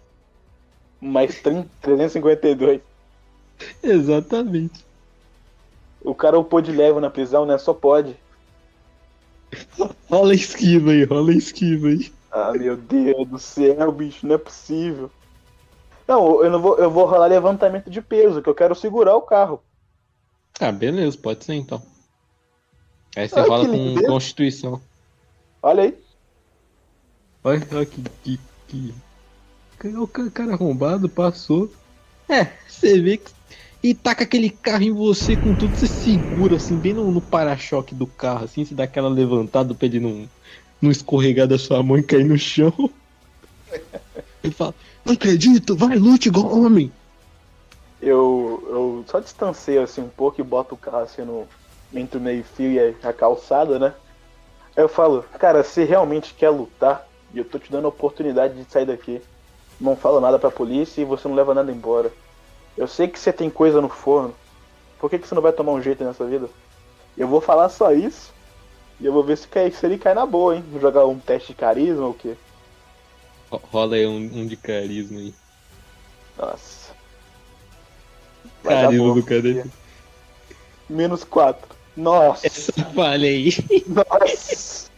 [1.03, 2.81] mais 352.
[3.83, 4.85] Exatamente.
[6.01, 7.59] O cara upou de level na prisão, né?
[7.59, 8.17] Só pode.
[10.09, 12.11] Rola esquiva aí, rola esquiva aí.
[12.31, 15.11] Ah, meu Deus do céu, bicho, não é possível.
[16.07, 19.23] Não, eu não vou, eu vou rolar levantamento de peso, que eu quero segurar o
[19.23, 19.63] carro.
[20.61, 21.83] Ah, beleza, pode ser então.
[23.17, 24.81] Aí você ah, rola com Constituição.
[25.63, 25.99] Olha aí.
[27.45, 28.39] Olha, olha que, que,
[28.69, 28.95] que
[29.89, 31.71] o cara arrombado passou.
[32.29, 33.33] É, você vê que.
[33.83, 37.97] E taca aquele carro em você com tudo, você segura assim, bem no, no para-choque
[37.97, 40.29] do carro, assim, você dá aquela levantada pra ele não,
[40.81, 42.73] não escorregar da sua mão e cair no chão.
[44.43, 44.75] Ele fala,
[45.05, 46.93] não acredito, vai, lute igual homem.
[48.01, 51.47] Eu, eu só distancei assim um pouco e boto o carro assim no,
[51.95, 53.95] entre o meio-fio e a calçada, né?
[54.77, 58.55] Aí eu falo, cara, se realmente quer lutar, e eu tô te dando a oportunidade
[58.55, 59.23] de sair daqui
[59.83, 62.11] não fala nada pra polícia e você não leva nada embora.
[62.77, 64.35] Eu sei que você tem coisa no forno.
[64.99, 66.49] Por que, que você não vai tomar um jeito nessa vida?
[67.19, 68.33] Eu vou falar só isso.
[69.01, 70.65] E eu vou ver se, cai, se ele cai na boa, hein?
[70.81, 72.37] Jogar um teste de carisma ou o quê?
[73.57, 75.35] Rola aí um, um de carisma aí.
[76.39, 76.93] Nossa.
[78.63, 79.67] Vai carisma do cara.
[80.89, 81.77] Menos 4.
[81.97, 82.47] Nossa.
[82.47, 83.51] Essa falha aí.
[83.87, 84.91] Nossa.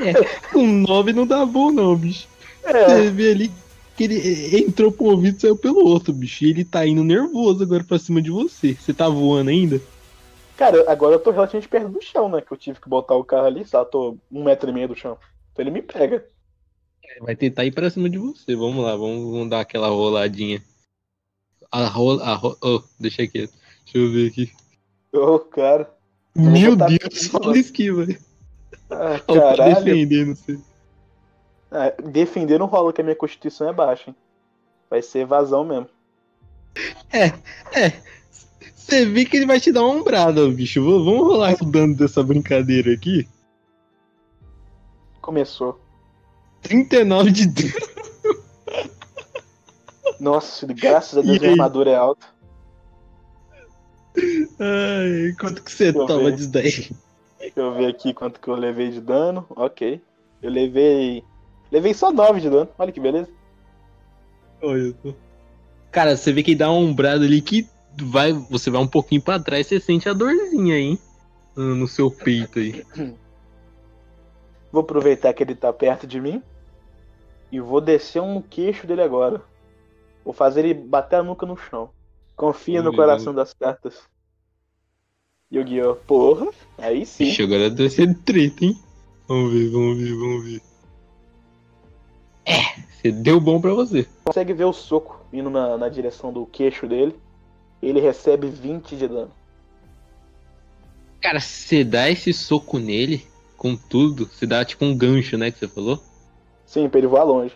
[0.00, 0.12] é,
[0.52, 2.28] com 9 não dá bom não, bicho.
[2.64, 2.84] É.
[2.84, 3.52] Você vê ali
[3.96, 6.44] que ele entrou por um ouvido e saiu pelo outro, bicho.
[6.44, 8.74] E ele tá indo nervoso agora pra cima de você.
[8.74, 9.80] Você tá voando ainda?
[10.56, 12.40] Cara, agora eu tô relativamente perto do chão, né?
[12.40, 14.94] Que eu tive que botar o carro ali, só tô um metro e meio do
[14.94, 15.16] chão.
[15.52, 16.24] Então ele me pega.
[17.20, 18.54] Vai tentar ir pra cima de você.
[18.54, 20.62] Vamos lá, vamos, vamos dar aquela roladinha.
[21.70, 22.24] A rola.
[22.24, 22.56] A ro...
[22.62, 23.48] Oh, deixa aqui.
[23.84, 24.52] Deixa eu ver aqui.
[25.12, 25.92] Ô, oh, cara.
[26.34, 28.06] Meu Deus, só esquiva.
[28.90, 29.74] Ah, caralho.
[29.74, 30.58] defendendo você.
[31.72, 34.16] É, defender não rola que a minha constituição é baixa, hein?
[34.88, 35.88] Vai ser vazão mesmo.
[37.12, 37.26] É,
[37.78, 38.02] é.
[38.74, 40.82] Você vê que ele vai te dar uma ombrada, bicho.
[40.82, 43.28] Vamos rolar o dano dessa brincadeira aqui?
[45.20, 45.80] Começou.
[46.62, 47.90] 39 de dano.
[50.20, 52.26] Nossa, graças a Deus a armadura é alta.
[54.58, 56.36] Ai, quanto que você toma ver.
[56.36, 56.90] disso daí?
[57.38, 59.46] Deixa eu ver aqui quanto que eu levei de dano.
[59.50, 60.00] Ok.
[60.42, 61.24] Eu levei.
[61.72, 62.68] Levei só 9 de dano.
[62.78, 63.28] Olha que beleza.
[64.62, 64.94] Olha.
[65.90, 69.42] Cara, você vê que dá um umbrado ali que vai, você vai um pouquinho para
[69.42, 70.98] trás, você sente a dorzinha aí
[71.56, 72.84] no seu peito aí.
[74.70, 76.42] Vou aproveitar que ele tá perto de mim
[77.50, 79.42] e vou descer um queixo dele agora.
[80.24, 81.90] Vou fazer ele bater a nuca no chão.
[82.36, 84.02] Confia no coração das cartas.
[85.52, 85.96] Yu-Gi-Oh!
[85.96, 86.48] Porra,
[86.78, 87.24] aí sim.
[87.24, 88.78] Ixi, agora deve ser treta, hein?
[89.26, 90.62] Vamos ver, vamos ver, vamos ver.
[92.46, 94.06] É, você deu bom pra você.
[94.24, 97.16] Consegue ver o soco indo na, na direção do queixo dele.
[97.82, 99.32] Ele recebe 20 de dano.
[101.20, 103.26] Cara, você dá esse soco nele,
[103.56, 106.02] com tudo, você dá tipo um gancho, né, que você falou?
[106.70, 107.52] Sim, pra ele voar longe.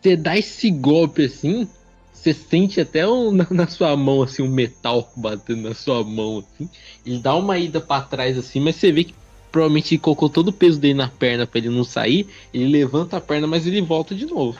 [0.00, 1.68] Você dá esse golpe assim,
[2.10, 6.38] você sente até um, na, na, sua mão, assim, um metal batendo na sua mão,
[6.38, 6.66] assim.
[7.04, 9.14] Ele dá uma ida para trás, assim, mas você vê que
[9.52, 12.26] provavelmente ele colocou todo o peso dele na perna para ele não sair.
[12.54, 14.58] Ele levanta a perna, mas ele volta de novo.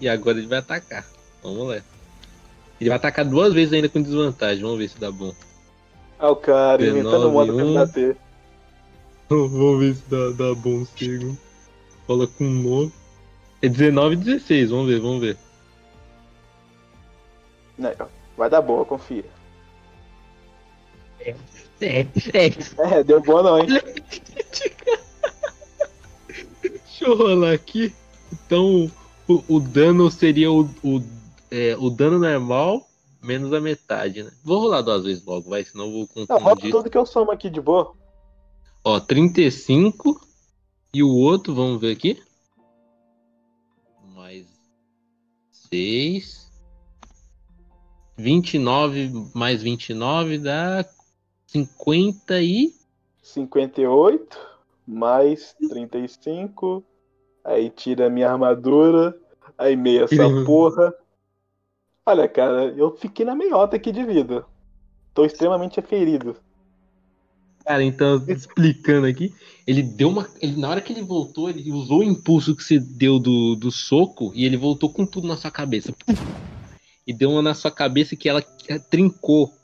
[0.00, 1.04] E agora ele vai atacar.
[1.42, 1.82] Vamos lá.
[2.80, 4.62] Ele vai atacar duas vezes ainda com desvantagem.
[4.62, 5.34] Vamos ver se dá bom.
[6.18, 8.16] Ah, o cara, inventando modo pra ter.
[9.28, 11.36] Vamos ver se dá, dá bom, cego.
[12.10, 12.92] Fala com 9.
[13.62, 15.38] É 19 e 16, vamos ver, vamos ver.
[18.36, 19.24] Vai dar boa, confia.
[21.20, 21.36] É,
[21.80, 22.08] é, é.
[22.98, 23.68] É, deu boa não, hein?
[26.60, 27.94] Deixa eu rolar aqui.
[28.32, 28.90] Então,
[29.28, 31.00] o, o dano seria o, o,
[31.48, 32.88] é, o dano normal
[33.22, 34.32] menos a metade, né?
[34.42, 36.28] Vou rolar duas vezes logo, vai, senão eu vou confundir.
[36.28, 37.94] Não, rola tudo que eu somo aqui de boa.
[38.82, 40.29] Ó, 35
[40.92, 42.20] e o outro, vamos ver aqui.
[44.14, 44.46] Mais
[45.52, 46.50] 6.
[48.16, 50.84] 29 mais 29 dá
[51.46, 52.74] 50 e.
[53.22, 54.38] 58
[54.86, 56.84] mais 35.
[57.44, 59.16] Aí tira minha armadura.
[59.56, 60.94] Aí meia essa porra.
[62.04, 64.44] Olha, cara, eu fiquei na meiota aqui de vida.
[65.14, 66.36] Tô extremamente ferido.
[67.70, 69.32] Cara, então, explicando aqui,
[69.64, 70.28] ele deu uma.
[70.42, 73.70] Ele, na hora que ele voltou, ele usou o impulso que você deu do, do
[73.70, 75.94] soco e ele voltou com tudo na sua cabeça
[77.06, 78.42] e deu uma na sua cabeça que ela
[78.90, 79.54] trincou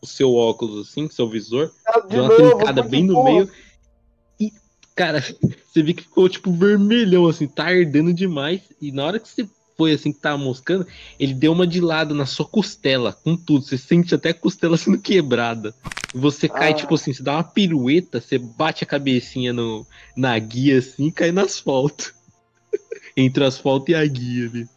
[0.00, 1.72] o seu óculos, assim, seu visor.
[1.84, 3.50] Ah, deu uma novo, trincada bem no meio.
[4.38, 4.52] E,
[4.94, 5.20] cara,
[5.66, 8.60] você vê que ficou, tipo, vermelhão, assim, tá ardendo demais.
[8.80, 9.48] E na hora que você
[9.78, 10.84] foi, assim, que tava moscando,
[11.20, 13.64] ele deu uma de lado na sua costela, com tudo.
[13.64, 15.72] Você sente até a costela sendo quebrada.
[16.12, 16.74] Você cai, ah.
[16.74, 21.12] tipo assim, você dá uma pirueta, você bate a cabecinha no, na guia, assim, e
[21.12, 22.12] cai no asfalto.
[23.16, 24.68] Entre o asfalto e a guia ali.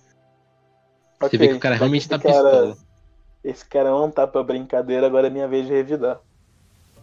[1.19, 2.77] Okay, Você vê que o cara realmente tá cara, pistola.
[3.43, 6.19] Esse cara não tá pra brincadeira, agora é minha vez de revidar.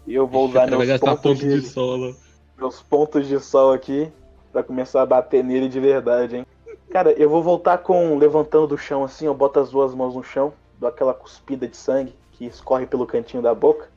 [0.06, 2.14] E eu vou usar meus pontos de, de sol,
[2.56, 4.08] meus pontos de sol aqui
[4.52, 6.46] pra começar a bater nele de verdade, hein.
[6.90, 10.22] Cara, eu vou voltar com levantando do chão assim, eu boto as duas mãos no
[10.22, 13.90] chão, dou aquela cuspida de sangue que escorre pelo cantinho da boca,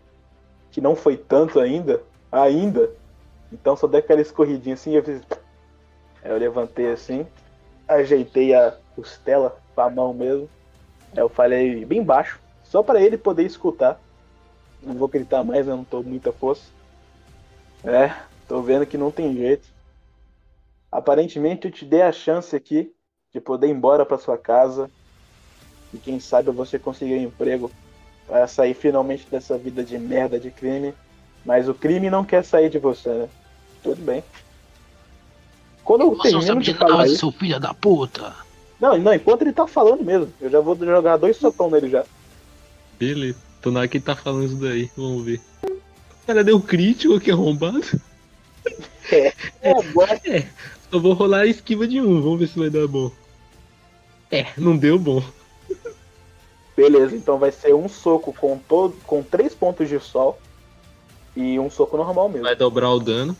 [0.71, 2.91] que não foi tanto ainda, ainda.
[3.51, 5.21] Então só dei aquela escorridinha assim, eu fiz.
[6.21, 7.25] Aí eu levantei assim,
[7.87, 10.49] ajeitei a costela com a mão mesmo.
[11.15, 14.01] Eu falei bem baixo, só para ele poder escutar.
[14.83, 16.63] Não vou gritar mais, eu não tô muita força.
[17.85, 18.13] É,
[18.49, 19.70] tô vendo que não tem jeito.
[20.91, 22.91] Aparentemente eu te dei a chance aqui
[23.33, 24.89] de poder ir embora para sua casa.
[25.93, 27.71] E quem sabe você conseguir um emprego
[28.27, 30.93] para sair finalmente dessa vida de merda de crime.
[31.45, 33.29] Mas o crime não quer sair de você, né?
[33.81, 34.23] Tudo bem.
[35.83, 38.33] Quando eu termino de falar isso, seu filho da puta.
[38.79, 40.31] Não, não, enquanto ele tá falando mesmo.
[40.39, 42.03] Eu já vou jogar dois socão nele já.
[42.99, 43.37] Beleza.
[43.63, 44.89] Ele tá falando isso daí.
[44.95, 45.41] Vamos ver.
[45.63, 47.81] O cara deu crítico que arrombado.
[49.11, 50.19] É, é, agora...
[50.25, 50.47] é.
[50.91, 52.21] Eu vou rolar a esquiva de um.
[52.21, 53.11] Vamos ver se vai dar bom.
[54.29, 55.23] É, não deu bom.
[56.75, 60.39] Beleza, então vai ser um soco com todo, com três pontos de sol
[61.35, 62.45] e um soco normal mesmo.
[62.45, 63.35] Vai dobrar o dano.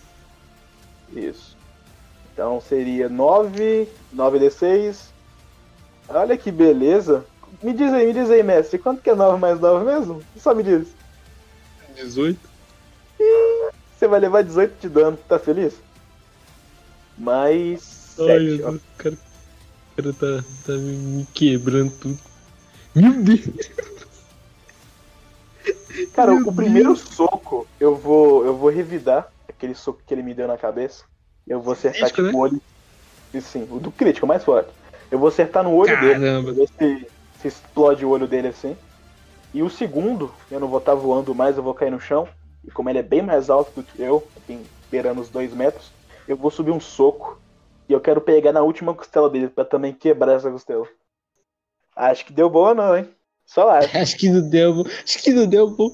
[1.13, 1.57] Isso.
[2.33, 5.11] Então seria 9, 9d6,
[6.13, 7.25] Olha que beleza.
[7.61, 10.21] Me diz aí, me diz aí, mestre, quanto que é 9 mais 9 mesmo?
[10.37, 10.87] Só me diz.
[11.95, 12.39] 18.
[13.97, 15.75] você vai levar 18 de dano, tá feliz?
[17.17, 17.81] Mais
[18.15, 18.71] 7, Ai, ó.
[18.71, 19.17] O cara,
[19.95, 22.19] cara tá, tá me quebrando tudo.
[22.95, 23.41] Meu Deus!
[26.13, 27.01] Cara, Meu o primeiro Deus.
[27.01, 31.03] soco, eu vou, eu vou revidar aquele soco que ele me deu na cabeça.
[31.47, 32.33] Eu vou acertar crítico, tipo né?
[32.33, 32.61] o olho.
[33.33, 34.73] E sim, o do crítico, mais forte.
[35.09, 36.53] Eu vou acertar no olho Caramba.
[36.53, 36.67] dele.
[36.79, 38.75] Se, se explode o olho dele assim.
[39.53, 42.27] E o segundo, eu não vou estar tá voando mais, eu vou cair no chão.
[42.63, 45.91] E como ele é bem mais alto do que eu, tem beirando os dois metros,
[46.31, 47.39] eu vou subir um soco.
[47.89, 50.87] E eu quero pegar na última costela dele para também quebrar essa costela.
[51.93, 53.09] Acho que deu boa não, hein?
[53.45, 53.79] Só lá.
[53.79, 55.91] acho que não deu, acho que não deu bom.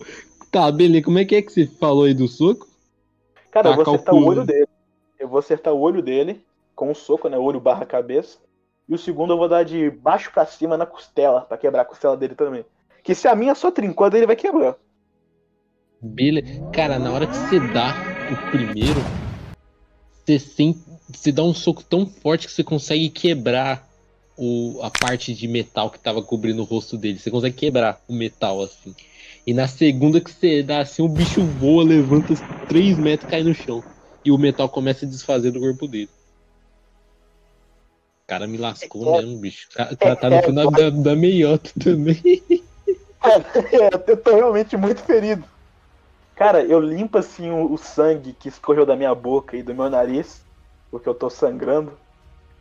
[0.51, 1.05] Tá, beleza.
[1.05, 2.67] Como é que é que você falou aí do soco?
[3.49, 4.67] Cara, tá, eu vou acertar o olho dele.
[5.19, 7.37] Eu vou acertar o olho dele com um soco, né?
[7.37, 8.37] Olho barra cabeça.
[8.87, 11.85] E o segundo eu vou dar de baixo para cima na costela, para quebrar a
[11.85, 12.63] costela dele também.
[13.03, 14.75] Que se a minha só trincou, a dele vai quebrar.
[15.99, 16.63] Beleza.
[16.71, 17.95] Cara, na hora que você dá
[18.31, 19.01] o primeiro,
[20.27, 20.75] você,
[21.09, 23.87] você dá um soco tão forte que você consegue quebrar
[24.37, 27.19] o, a parte de metal que tava cobrindo o rosto dele.
[27.19, 28.95] Você consegue quebrar o metal assim.
[29.45, 32.33] E na segunda que você dá assim, o bicho voa, levanta
[32.67, 33.83] 3 metros e cai no chão.
[34.25, 36.09] E o metal começa a desfazer do corpo dele
[38.27, 39.69] cara me lascou é, mesmo, bicho.
[39.73, 42.21] Tá, tá, tá no final da, da meiota também.
[43.19, 45.43] É, eu tô realmente muito ferido.
[46.37, 49.89] Cara, eu limpo assim o, o, sangue que escorreu da minha boca e do meu
[49.89, 50.43] nariz,
[50.91, 51.91] porque eu tô sangrando.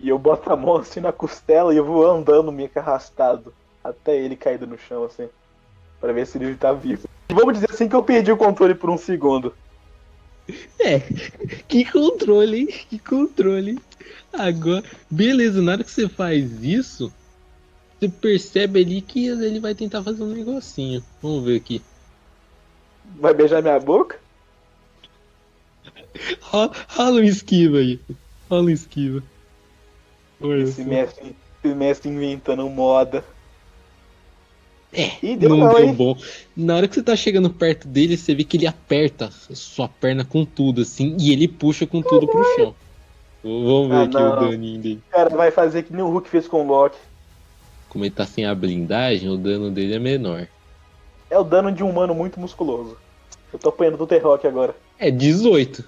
[0.00, 3.52] E eu boto a mão assim na costela e eu vou andando meio que arrastado
[3.84, 5.28] até ele caído no chão, assim,
[6.00, 7.06] para ver se ele tá vivo.
[7.28, 9.54] E vamos dizer assim que eu perdi o controle por um segundo.
[10.80, 11.00] É,
[11.68, 12.66] que controle, hein?
[12.88, 13.78] Que controle.
[14.32, 17.12] Agora, beleza, na hora que você faz isso,
[17.98, 21.04] você percebe ali que ele vai tentar fazer um negocinho.
[21.22, 21.82] Vamos ver aqui.
[23.14, 24.18] Vai beijar minha boca?
[26.88, 28.00] Rala um esquiva aí.
[28.50, 29.22] Rala um esquiva.
[30.62, 33.24] esse mestre, esse mestre inventando moda.
[34.92, 36.16] É, Ih, deu não, não deu bom.
[36.56, 40.24] Na hora que você tá chegando perto dele, você vê que ele aperta sua perna
[40.24, 42.74] com tudo, assim, e ele puxa com tudo pro chão.
[43.42, 44.32] Vamos ver ah, aqui não.
[44.32, 45.02] o daninho dele.
[45.10, 46.98] Cara, vai fazer que nem o Hulk fez com o Loki.
[47.88, 50.48] Como ele tá sem a blindagem, o dano dele é menor.
[51.30, 52.96] É o dano de um humano muito musculoso.
[53.52, 54.76] Eu tô apanhando do T-Rock agora.
[54.98, 55.84] É 18.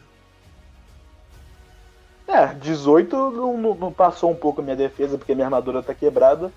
[2.27, 6.53] É, 18 não, não, passou um pouco a minha defesa, porque minha armadura tá quebrada.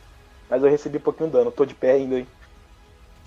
[0.49, 1.51] Mas eu recebi um pouquinho de dano.
[1.51, 2.27] Tô de pé ainda, hein.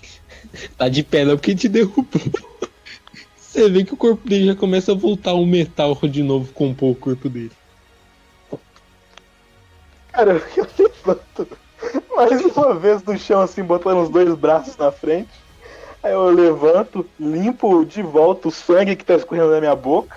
[0.76, 2.20] tá de pé não, porque te derrubou.
[3.36, 6.90] Você vê que o corpo dele já começa a voltar ao metal de novo, compor
[6.90, 7.52] o corpo dele.
[10.10, 11.58] Cara, eu levanto
[12.16, 15.43] mais uma vez do chão, assim, botando os dois braços na frente.
[16.04, 20.14] Aí eu levanto, limpo de volta o sangue que tá escorrendo na minha boca,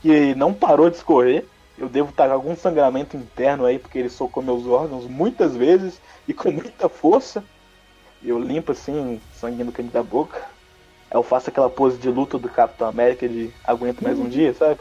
[0.00, 1.44] que não parou de escorrer.
[1.76, 6.00] Eu devo estar com algum sangramento interno aí, porque ele socou meus órgãos muitas vezes
[6.26, 7.44] e com muita força.
[8.24, 10.38] Eu limpo assim, sangue no canto da boca.
[11.10, 14.54] Aí eu faço aquela pose de luta do Capitão América de aguento mais um dia,
[14.54, 14.80] sabe?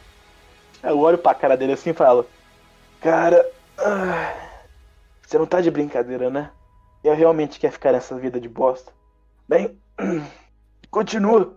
[0.82, 2.26] Aí eu olho pra cara dele assim e falo:
[3.02, 3.46] Cara,
[3.78, 4.34] ah,
[5.22, 6.50] você não tá de brincadeira, né?
[7.04, 8.94] Eu realmente quer ficar nessa vida de bosta.
[9.50, 9.78] Bem,
[10.96, 11.54] continua.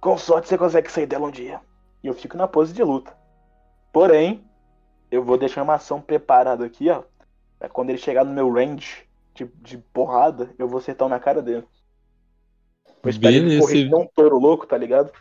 [0.00, 1.60] Com sorte você consegue sair dela um dia.
[2.02, 3.16] E eu fico na pose de luta.
[3.92, 4.44] Porém,
[5.08, 7.04] eu vou deixar uma ação preparada aqui, ó.
[7.60, 11.40] Pra quando ele chegar no meu range de, de porrada, eu vou acertar na cara
[11.40, 11.64] dele.
[13.00, 15.12] Vou esperar ele correr um touro louco, tá ligado?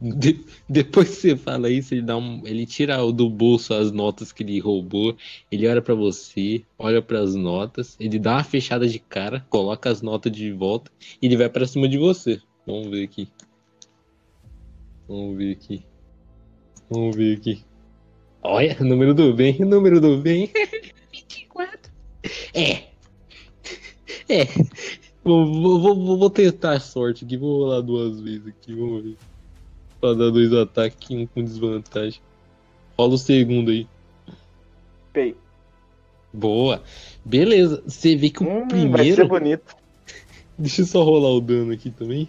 [0.00, 4.32] De, depois que você fala isso, ele dá um, ele tira do bolso as notas
[4.32, 5.14] que ele roubou,
[5.52, 9.90] ele olha para você, olha para as notas, ele dá uma fechada de cara, coloca
[9.90, 10.90] as notas de volta
[11.20, 12.40] e ele vai para cima de você.
[12.66, 13.28] Vamos ver aqui.
[15.06, 15.84] Vamos ver aqui.
[16.88, 17.62] Vamos ver aqui.
[18.42, 20.50] Olha, número do bem, número do bem.
[21.12, 21.92] 24.
[22.54, 22.84] É.
[24.28, 24.46] É.
[25.22, 29.16] Vou, vou, vou, tentar a sorte aqui, vou rolar duas vezes aqui, vamos ver.
[30.00, 32.20] Pra dar dois ataques, um com desvantagem.
[32.98, 33.86] Rola o segundo aí.
[35.12, 35.36] Pei.
[36.32, 36.82] Boa.
[37.24, 37.82] Beleza.
[37.86, 38.96] Você vê que o hum, primeiro.
[38.96, 39.76] Vai ser bonito.
[40.56, 42.28] Deixa eu só rolar o dano aqui também.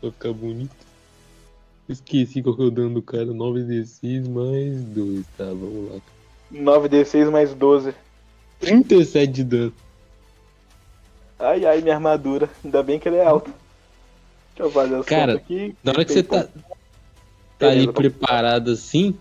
[0.00, 0.76] Pra ficar bonito.
[1.88, 3.26] Esqueci qual que é o dano do cara.
[3.26, 5.26] 9d6 mais 2.
[5.36, 6.00] Tá, vamos lá.
[6.52, 7.94] 9d6 mais 12.
[8.60, 9.72] 37 de dano.
[11.38, 12.50] Ai, ai, minha armadura.
[12.64, 13.52] Ainda bem que ele é alto.
[14.54, 15.74] Deixa eu fazer o Cara, aqui.
[15.84, 16.48] Na hora que você tá,
[17.58, 19.14] tá ali preparado assim,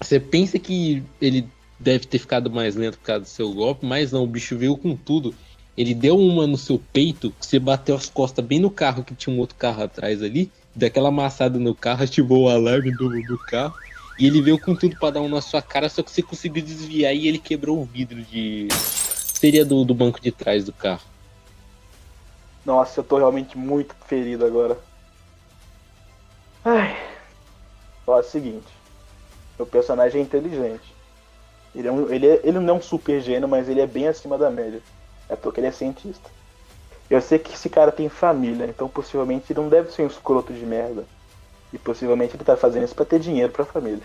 [0.00, 4.12] você pensa que ele deve ter ficado mais lento por causa do seu golpe, mas
[4.12, 5.34] não, o bicho veio com tudo.
[5.76, 9.34] Ele deu uma no seu peito, você bateu as costas bem no carro, que tinha
[9.34, 13.74] um outro carro atrás ali, daquela amassada no carro, ativou o alarme do, do carro,
[14.18, 16.62] e ele veio com tudo para dar um na sua cara, só que você conseguiu
[16.62, 18.68] desviar e ele quebrou o vidro de.
[18.70, 21.00] Seria do, do banco de trás do carro.
[22.64, 24.78] Nossa, eu tô realmente muito ferido agora.
[26.64, 27.11] Ai.
[28.06, 28.72] Ó, é o seguinte.
[29.58, 30.94] Meu personagem é inteligente.
[31.74, 34.08] Ele, é um, ele, é, ele não é um super gênio, mas ele é bem
[34.08, 34.82] acima da média.
[35.28, 36.30] É porque ele é cientista.
[37.08, 40.52] Eu sei que esse cara tem família, então possivelmente ele não deve ser um escroto
[40.52, 41.04] de merda.
[41.72, 44.02] E possivelmente ele tá fazendo isso pra ter dinheiro pra família.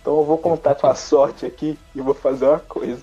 [0.00, 3.02] Então eu vou contar com a sorte aqui e vou fazer uma coisa.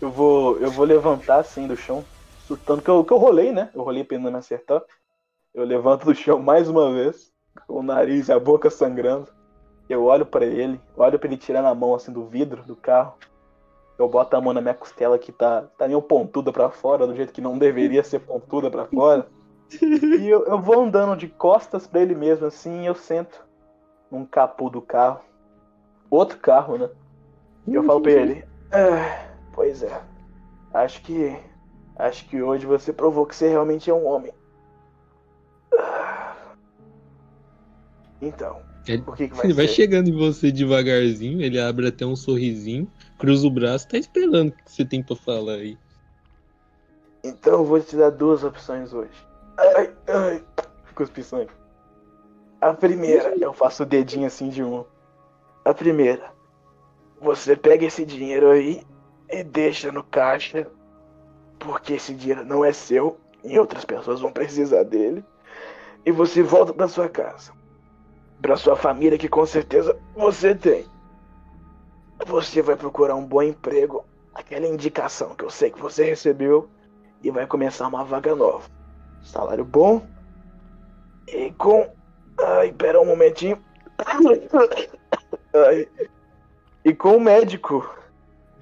[0.00, 2.04] Eu vou, eu vou levantar assim do chão,
[2.46, 3.70] chutando que eu, que eu rolei, né?
[3.74, 4.82] Eu rolei pra ele não me acertar.
[5.52, 7.29] Eu levanto do chão mais uma vez,
[7.66, 9.28] com o nariz e a boca sangrando.
[9.88, 13.14] Eu olho para ele, olho para ele tirar na mão assim do vidro do carro.
[13.98, 17.14] Eu boto a mão na minha costela que tá, tá meio pontuda para fora, do
[17.14, 19.26] jeito que não deveria ser pontuda para fora.
[19.80, 23.44] E eu, eu, vou andando de costas para ele mesmo assim, e eu sento
[24.10, 25.20] num capô do carro.
[26.10, 26.88] Outro carro, né?
[27.66, 30.02] E eu falo pra ele: ah, Pois é.
[30.72, 31.36] Acho que.
[31.96, 34.32] Acho que hoje você provou que você realmente é um homem.
[38.20, 39.56] Então, ele, o que, que vai Ele ser?
[39.56, 44.48] vai chegando em você devagarzinho, ele abre até um sorrisinho, cruza o braço, tá esperando
[44.48, 45.78] o que você tem pra falar aí.
[47.22, 49.10] Então eu vou te dar duas opções hoje.
[49.58, 50.44] Ai, ai,
[50.94, 51.50] cuspi sangue.
[52.60, 54.84] A primeira, eu faço o dedinho assim de um.
[55.64, 56.30] A primeira,
[57.20, 58.82] você pega esse dinheiro aí
[59.30, 60.66] e deixa no caixa,
[61.58, 65.22] porque esse dinheiro não é seu e outras pessoas vão precisar dele.
[66.04, 67.52] E você volta para sua casa
[68.40, 70.86] para sua família que com certeza você tem.
[72.26, 76.68] Você vai procurar um bom emprego, aquela indicação que eu sei que você recebeu
[77.22, 78.68] e vai começar uma vaga nova.
[79.22, 80.06] Salário bom
[81.28, 81.90] e com
[82.40, 83.62] ai, pera um momentinho.
[85.54, 85.88] Ai.
[86.84, 87.88] E com o médico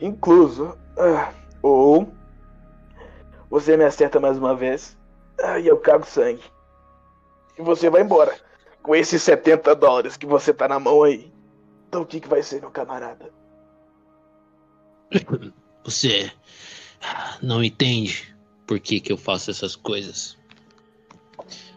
[0.01, 0.77] incluso.
[0.97, 2.13] Ah, ou
[3.49, 4.97] você me acerta mais uma vez
[5.61, 6.43] e eu cago sangue.
[7.57, 8.35] E você vai embora
[8.89, 11.31] com esses 70 dólares que você tá na mão aí.
[11.87, 13.31] Então o que, que vai ser, meu camarada?
[15.85, 16.33] Você
[17.43, 18.35] não entende
[18.67, 20.39] por que, que eu faço essas coisas.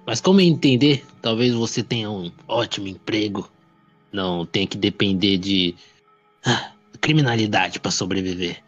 [0.07, 3.51] Mas como entender, talvez você tenha um ótimo emprego.
[4.09, 5.76] Não tenha que depender de
[6.45, 8.64] ah, criminalidade para sobreviver.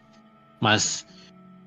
[0.59, 1.05] Mas,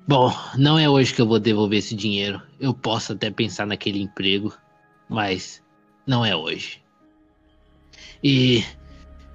[0.07, 2.39] bom, não é hoje que eu vou devolver esse dinheiro.
[2.59, 4.53] Eu posso até pensar naquele emprego,
[5.09, 5.59] mas
[6.07, 6.81] não é hoje.
[8.23, 8.63] E.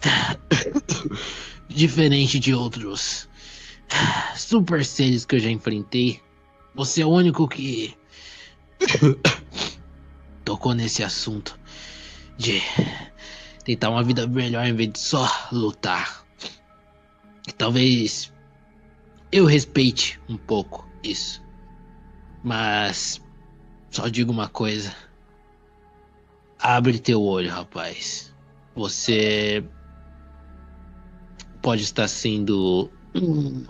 [1.69, 3.29] Diferente de outros
[4.37, 6.21] super seres que eu já enfrentei,
[6.75, 7.97] você é o único que.
[10.45, 11.59] tocou nesse assunto
[12.37, 12.61] de
[13.65, 16.27] tentar uma vida melhor em vez de só lutar.
[17.47, 18.33] E talvez
[19.31, 21.43] eu respeite um pouco isso.
[22.43, 23.21] Mas
[23.91, 24.95] só digo uma coisa.
[26.63, 28.33] Abre teu olho, rapaz.
[28.77, 29.65] Você
[31.61, 33.65] pode estar sendo hum,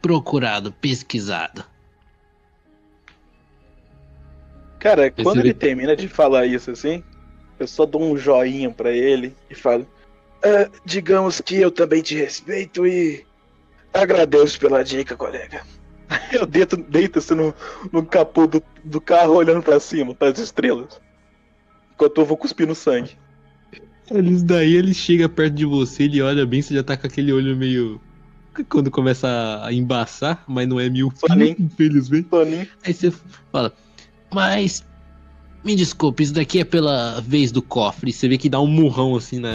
[0.00, 1.62] procurado, pesquisado.
[4.78, 7.04] Cara, quando ele termina de falar isso assim,
[7.58, 9.86] eu só dou um joinha para ele e falo:
[10.42, 13.26] ah, digamos que eu também te respeito e
[13.92, 15.62] agradeço pela dica, colega.
[16.32, 17.54] Eu deito, deito assim no,
[17.92, 21.00] no capô do, do carro olhando para cima, para as estrelas.
[22.00, 23.10] Enquanto eu vou cuspindo sangue.
[24.10, 27.30] Eles daí ele chega perto de você, ele olha bem, você já tá com aquele
[27.30, 28.00] olho meio.
[28.70, 31.12] Quando começa a embaçar, mas não é mil
[31.58, 32.26] infelizmente.
[32.30, 32.66] Soninho.
[32.82, 33.12] Aí você
[33.52, 33.74] fala,
[34.32, 34.82] mas.
[35.62, 38.14] Me desculpe, isso daqui é pela vez do cofre.
[38.14, 39.52] Você vê que dá um murrão assim na.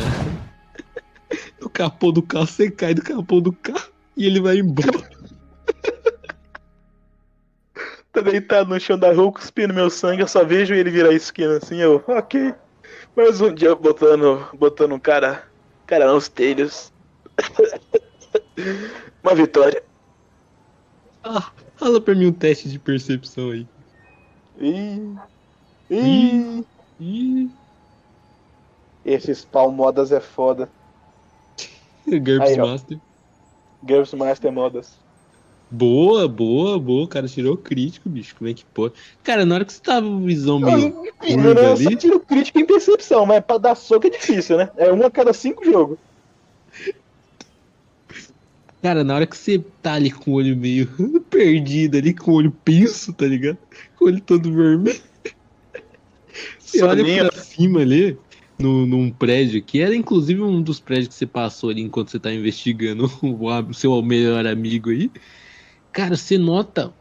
[1.60, 5.10] no capô do carro, você cai do capô do carro e ele vai embora.
[8.16, 11.14] tá deitado no chão da rua, cuspindo meu sangue, eu só vejo ele virar a
[11.14, 12.54] esquina assim, eu, ok.
[13.16, 15.44] Mais um dia botando, botando um cara,
[15.86, 16.94] cara nos telhos.
[19.22, 19.84] Uma vitória.
[21.24, 23.68] Ah, fala pra mim um teste de percepção aí.
[24.60, 25.16] Ih.
[25.90, 26.66] Ih.
[27.00, 27.50] Ih.
[29.06, 30.70] Esses palmodas é foda.
[32.08, 33.00] GURPS Master.
[33.84, 35.05] GURPS Master Modas.
[35.76, 37.04] Boa, boa, boa.
[37.04, 38.34] O cara tirou crítico, bicho.
[38.38, 38.94] Como é que pode?
[39.24, 40.96] Cara, na hora que você tava com visão meio.
[41.22, 44.70] Eu, eu, eu só tiro crítico em percepção, mas pra dar soco é difícil, né?
[44.78, 45.98] É uma a cada cinco jogos.
[48.82, 50.88] Cara, na hora que você tá ali com o olho meio
[51.30, 53.58] perdido ali, com o olho penso, tá ligado?
[53.98, 55.02] Com o olho todo vermelho.
[56.60, 57.24] Você Soninho.
[57.24, 58.18] olha pra cima ali,
[58.60, 62.20] no, num prédio, que era inclusive um dos prédios que você passou ali enquanto você
[62.20, 65.10] tá investigando o, o seu melhor amigo aí.
[65.96, 66.94] Cara, você nota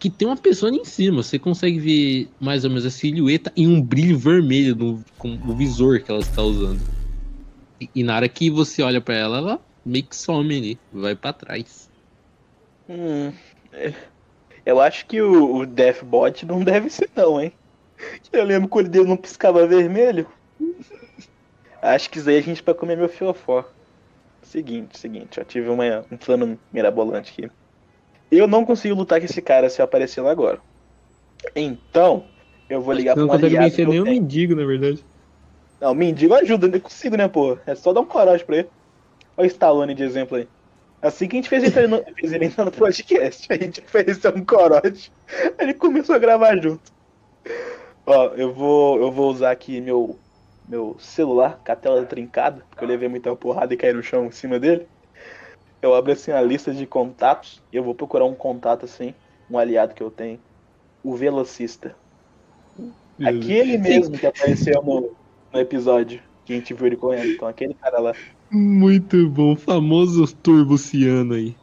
[0.00, 1.22] que tem uma pessoa ali em cima.
[1.22, 5.54] Você consegue ver mais ou menos a silhueta e um brilho vermelho no, com o
[5.54, 6.80] visor que ela está usando.
[7.80, 11.14] E, e na hora que você olha para ela, ela meio que some ali, vai
[11.14, 11.88] para trás.
[12.88, 13.32] Hum,
[13.72, 13.94] é.
[14.64, 17.52] Eu acho que o, o Deathbot não deve ser não, hein?
[18.32, 20.26] Eu lembro que o olho dele não piscava vermelho.
[21.80, 23.64] Acho que isso aí a gente vai comer meu fiofó.
[24.42, 27.48] Seguinte, seguinte, eu tive uma, um plano mirabolante aqui.
[28.30, 30.58] Eu não consigo lutar com esse cara se eu aparecer lá agora.
[31.54, 32.24] Então,
[32.68, 33.42] eu vou ligar pra um aliado.
[33.42, 35.04] Não consegue vencer nem o mendigo, na verdade.
[35.80, 37.58] Não, mendigo ajuda, não consigo, né, pô?
[37.66, 38.68] É só dar um coragem pra ele.
[39.36, 40.48] Olha o Stallone de exemplo aí.
[41.02, 44.34] Assim que a gente fez ele, no, fez ele entrar no podcast, a gente ofereceu
[44.34, 45.12] um corote.
[45.58, 46.90] Ele começou a gravar junto.
[48.06, 50.18] Ó, eu vou, eu vou usar aqui meu,
[50.68, 54.26] meu celular com a tela trincada, porque eu levei muita porrada e caí no chão
[54.26, 54.88] em cima dele.
[55.86, 59.14] Eu abro assim a lista de contatos e eu vou procurar um contato assim,
[59.48, 60.40] um aliado que eu tenho.
[61.00, 61.94] O velocista.
[63.24, 65.12] Aquele mesmo que apareceu no,
[65.52, 67.30] no episódio que a gente viu ele correndo.
[67.30, 68.12] Então, aquele cara lá.
[68.50, 71.54] Muito bom, famoso Turbuciano aí.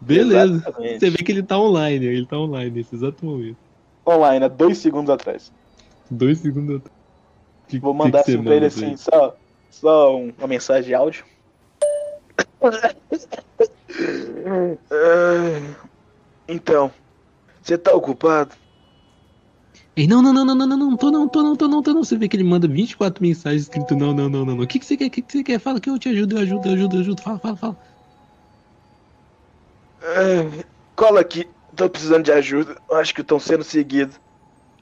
[0.00, 0.54] Beleza.
[0.54, 0.98] Exatamente.
[0.98, 3.58] Você vê que ele tá online, ele tá online nesse exato momento.
[4.04, 5.52] Online, há dois segundos atrás.
[6.10, 6.98] Dois segundos atrás.
[7.68, 9.36] Que, Vou mandar que assim pra ele assim, só,
[9.70, 11.24] só uma mensagem de áudio.
[16.48, 16.92] Então,
[17.62, 18.54] você tá ocupado?
[19.94, 21.94] Ei, não, não, não, não, não, não, não, tô não, tô não, tô não, tô
[21.94, 22.02] não.
[22.02, 24.64] Você vê que ele manda 24 mensagens escrito não, não, não, não, não.
[24.64, 25.06] O que, que você quer?
[25.06, 25.58] O que, que você quer?
[25.58, 27.22] Fala que eu te ajudo, eu ajudo, eu ajudo, eu ajudo.
[27.22, 27.76] Fala, fala, fala.
[30.02, 30.64] É,
[30.96, 32.76] cola aqui, tô precisando de ajuda.
[32.92, 34.18] Acho que estão sendo seguidos.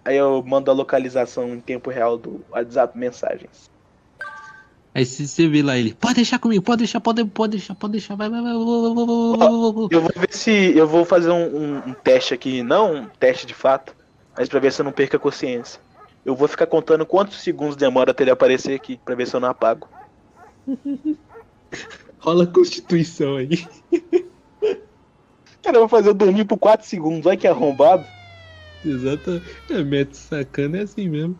[0.05, 3.70] Aí eu mando a localização em tempo real do WhatsApp mensagens.
[4.95, 7.93] Aí se você vê lá ele, pode deixar comigo, pode deixar, pode, pode deixar, pode
[7.93, 9.89] deixar, vai, vai, vai, vai, vai, vai, vai.
[9.91, 13.47] Eu vou ver se eu vou fazer um, um, um teste aqui, não um teste
[13.47, 13.95] de fato
[14.37, 15.79] mas pra ver se eu não perco a consciência.
[16.25, 19.41] Eu vou ficar contando quantos segundos demora até ele aparecer aqui, pra ver se eu
[19.41, 19.87] não apago.
[22.19, 23.69] Rola a constituição aí.
[25.63, 28.07] Cara, eu vou fazer eu dormir por 4 segundos, olha que arrombado.
[28.83, 29.43] Exato.
[29.69, 31.39] É, mete sacana é assim mesmo.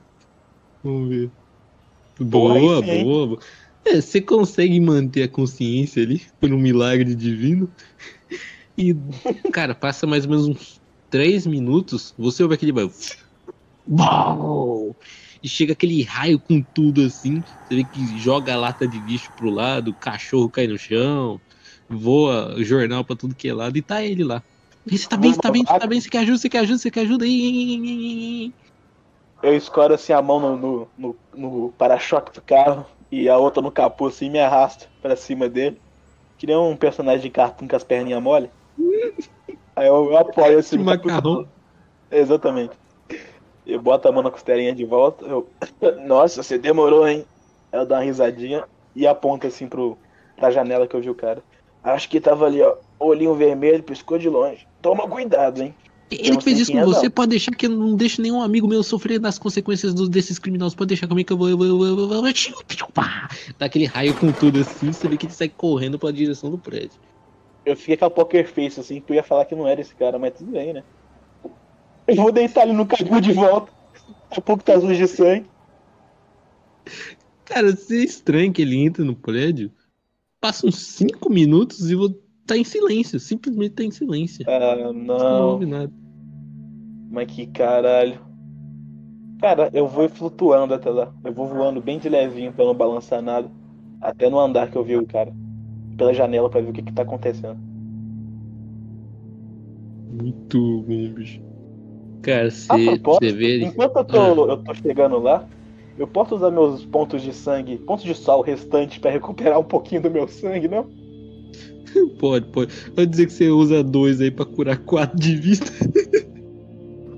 [0.83, 1.31] Vamos ver.
[2.21, 3.41] Boa, sim, boa, boa.
[3.85, 7.73] É, você consegue manter a consciência ali por um milagre divino.
[8.77, 8.95] E,
[9.53, 12.93] cara, passa mais ou menos uns 3 minutos, você ouve aquele barulho.
[15.43, 17.43] E chega aquele raio com tudo assim.
[17.65, 21.41] Você vê que joga a lata de lixo pro lado, o cachorro cai no chão,
[21.89, 24.43] voa jornal pra tudo que é lado e tá ele lá.
[24.87, 26.79] Você tá bem, você tá bem, você tá bem, você quer ajuda, você quer ajuda,
[26.79, 27.27] você quer ajuda.
[29.43, 33.63] Eu escoro assim a mão no, no, no, no para-choque do carro e a outra
[33.63, 35.81] no capô assim me arrasto pra cima dele.
[36.37, 38.51] Que nem um personagem de cartoon com as perninhas mole.
[39.77, 40.79] Aí eu, eu apoio assim.
[40.79, 41.49] Macarrão.
[42.11, 42.73] Exatamente.
[43.67, 45.25] Eu boto a mão na costelinha de volta.
[45.25, 45.49] Eu...
[46.07, 47.25] Nossa, você demorou, hein?
[47.73, 48.65] Ela dá uma risadinha
[48.95, 49.97] e aponta assim pro,
[50.37, 51.43] pra janela que eu vi o cara.
[51.83, 52.77] Acho que tava ali, ó.
[52.99, 54.67] Olhinho vermelho, piscou de longe.
[54.83, 55.75] Toma cuidado, hein?
[56.11, 58.67] Ele que fez isso com é você, pode deixar que eu não deixe nenhum amigo
[58.67, 60.75] meu sofrer das consequências do, desses criminosos.
[60.75, 61.49] Pode deixar comigo que eu vou.
[61.49, 62.23] Eu vou, eu vou, eu vou,
[63.59, 66.59] Dá aquele raio com tudo assim, você vê que ele sai correndo pra direção do
[66.59, 66.99] prédio.
[67.65, 69.95] Eu fiquei com a poker face, assim, que eu ia falar que não era esse
[69.95, 70.83] cara, mas tudo bem, né?
[72.09, 73.71] Eu vou deitar ele no caju de volta.
[74.29, 75.47] Daqui a pouco tá sujo de sangue.
[77.45, 79.71] Cara, se é estranho que ele entra no prédio,
[80.41, 82.17] passa uns 5 minutos e vou
[82.51, 83.21] tá em silêncio.
[83.21, 84.45] Simplesmente tá em silêncio.
[84.49, 85.19] Ah, não.
[85.19, 85.93] Não ouve nada.
[87.11, 88.19] Mas que caralho.
[89.41, 91.13] Cara, eu vou flutuando até lá.
[91.25, 93.51] Eu vou voando bem de levinho pra não balançar nada.
[94.01, 95.33] Até no andar que eu vi o cara
[95.97, 97.59] pela janela para ver o que, que tá acontecendo.
[100.11, 101.41] Muito bom, bicho.
[102.23, 103.65] Cara, você vê.
[103.65, 104.49] Enquanto eu tô, ah.
[104.49, 105.47] eu tô chegando lá,
[105.97, 110.03] eu posso usar meus pontos de sangue, pontos de sal restantes para recuperar um pouquinho
[110.03, 110.87] do meu sangue, não?
[112.19, 112.73] pode, pode.
[112.91, 115.71] Pode dizer que você usa dois aí pra curar quatro de vista.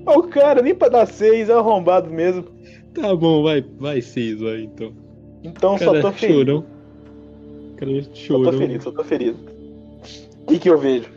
[0.05, 2.45] Oh, cara, nem pra dar seis, é arrombado mesmo.
[2.93, 4.93] Tá bom, vai, vai seis, vai então.
[5.43, 6.35] Então cara, só tô feliz.
[6.35, 6.65] Chorão.
[7.77, 8.45] Cara, chorou.
[8.45, 9.35] Eu tô feliz, eu tô feliz.
[10.41, 11.09] O que, que eu vejo?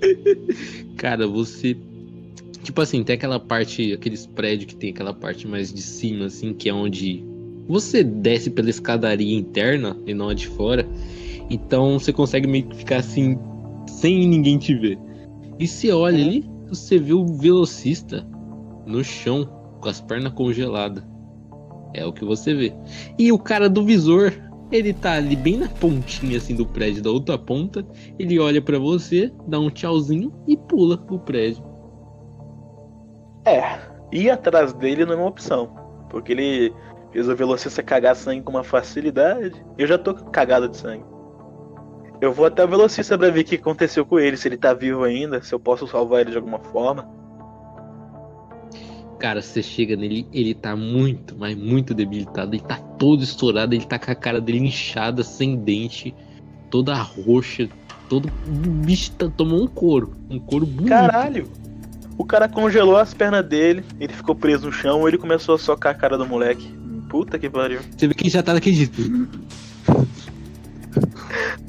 [0.96, 1.76] Cara, você.
[2.62, 6.54] Tipo assim, tem aquela parte, aqueles prédios que tem aquela parte mais de cima, assim,
[6.54, 7.22] que é onde
[7.68, 10.86] você desce pela escadaria interna e não a de fora.
[11.50, 13.38] Então você consegue meio que ficar assim,
[13.86, 14.98] sem ninguém te ver.
[15.58, 16.24] E você olha uhum.
[16.24, 18.26] ali, você vê o velocista
[18.86, 19.48] no chão,
[19.80, 21.04] com as pernas congeladas.
[21.92, 22.74] É o que você vê.
[23.18, 24.32] E o cara do visor,
[24.72, 27.86] ele tá ali bem na pontinha assim do prédio, da outra ponta.
[28.18, 31.64] Ele olha para você, dá um tchauzinho e pula pro prédio.
[33.44, 33.78] É,
[34.10, 35.68] ir atrás dele não é uma opção.
[36.10, 36.72] Porque ele
[37.12, 39.64] fez o velocista cagar sangue com uma facilidade.
[39.78, 41.13] Eu já tô cagado de sangue.
[42.24, 44.72] Eu vou até o velocista pra ver o que aconteceu com ele, se ele tá
[44.72, 47.06] vivo ainda, se eu posso salvar ele de alguma forma.
[49.18, 52.54] Cara, você chega nele, ele tá muito, mas muito debilitado.
[52.54, 56.14] Ele tá todo estourado, ele tá com a cara dele inchada, sem dente,
[56.70, 57.68] toda roxa,
[58.08, 58.30] todo.
[58.46, 60.14] O bicho tá, tomou um couro.
[60.30, 60.88] Um couro bonito.
[60.88, 61.46] Caralho!
[62.16, 65.94] O cara congelou as pernas dele, ele ficou preso no chão, ele começou a socar
[65.94, 66.72] a cara do moleque.
[67.10, 67.80] Puta que pariu.
[67.94, 69.28] Você vê que ele já tá daquele jeito.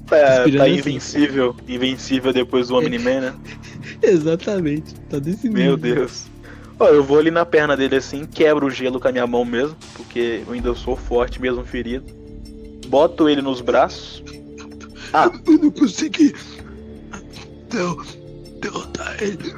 [0.07, 3.35] Tá, tá invencível, invencível depois do Omni-Man, né?
[4.01, 5.95] Exatamente, tá desse Meu nível.
[5.95, 6.27] Deus.
[6.79, 9.45] Ó, eu vou ali na perna dele assim, quebro o gelo com a minha mão
[9.45, 12.05] mesmo, porque eu ainda sou forte mesmo ferido.
[12.87, 14.23] Boto ele nos braços.
[15.13, 16.33] Ah, eu não consegui
[18.59, 19.53] derrotar ele.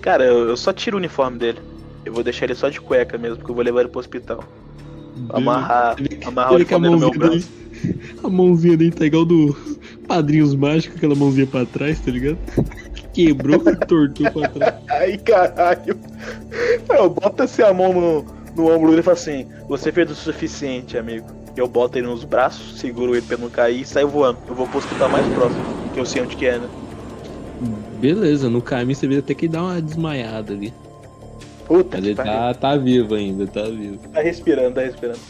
[0.00, 1.60] Cara, eu, eu, só tiro o uniforme dele.
[2.04, 4.44] Eu vou deixar ele só de cueca mesmo, porque eu vou levar ele pro hospital.
[5.30, 5.96] Amarrar,
[6.26, 7.32] amarrar o uniforme no meu braço.
[7.32, 9.56] Dele, a mãozinha dele tá igual do
[10.06, 12.38] Padrinhos Mágicos, aquela mãozinha pra trás, tá ligado?
[13.12, 14.74] Quebrou e tortou pra trás.
[14.90, 15.98] Ai, caralho.
[16.88, 18.24] Eu boto assim a mão no,
[18.56, 21.26] no ombro dele e falo assim: Você fez o suficiente, amigo.
[21.56, 24.38] Eu boto ele nos braços, seguro ele pra não cair e saio voando.
[24.48, 25.62] Eu vou pro hospital mais próximo,
[25.92, 26.68] que eu sei onde que é, né?
[28.00, 30.72] Beleza, no caminho você vê até que dá uma desmaiada ali.
[31.68, 34.08] Puta Mas ele tá, tá vivo ainda, tá vivo.
[34.08, 35.20] Tá respirando, tá respirando.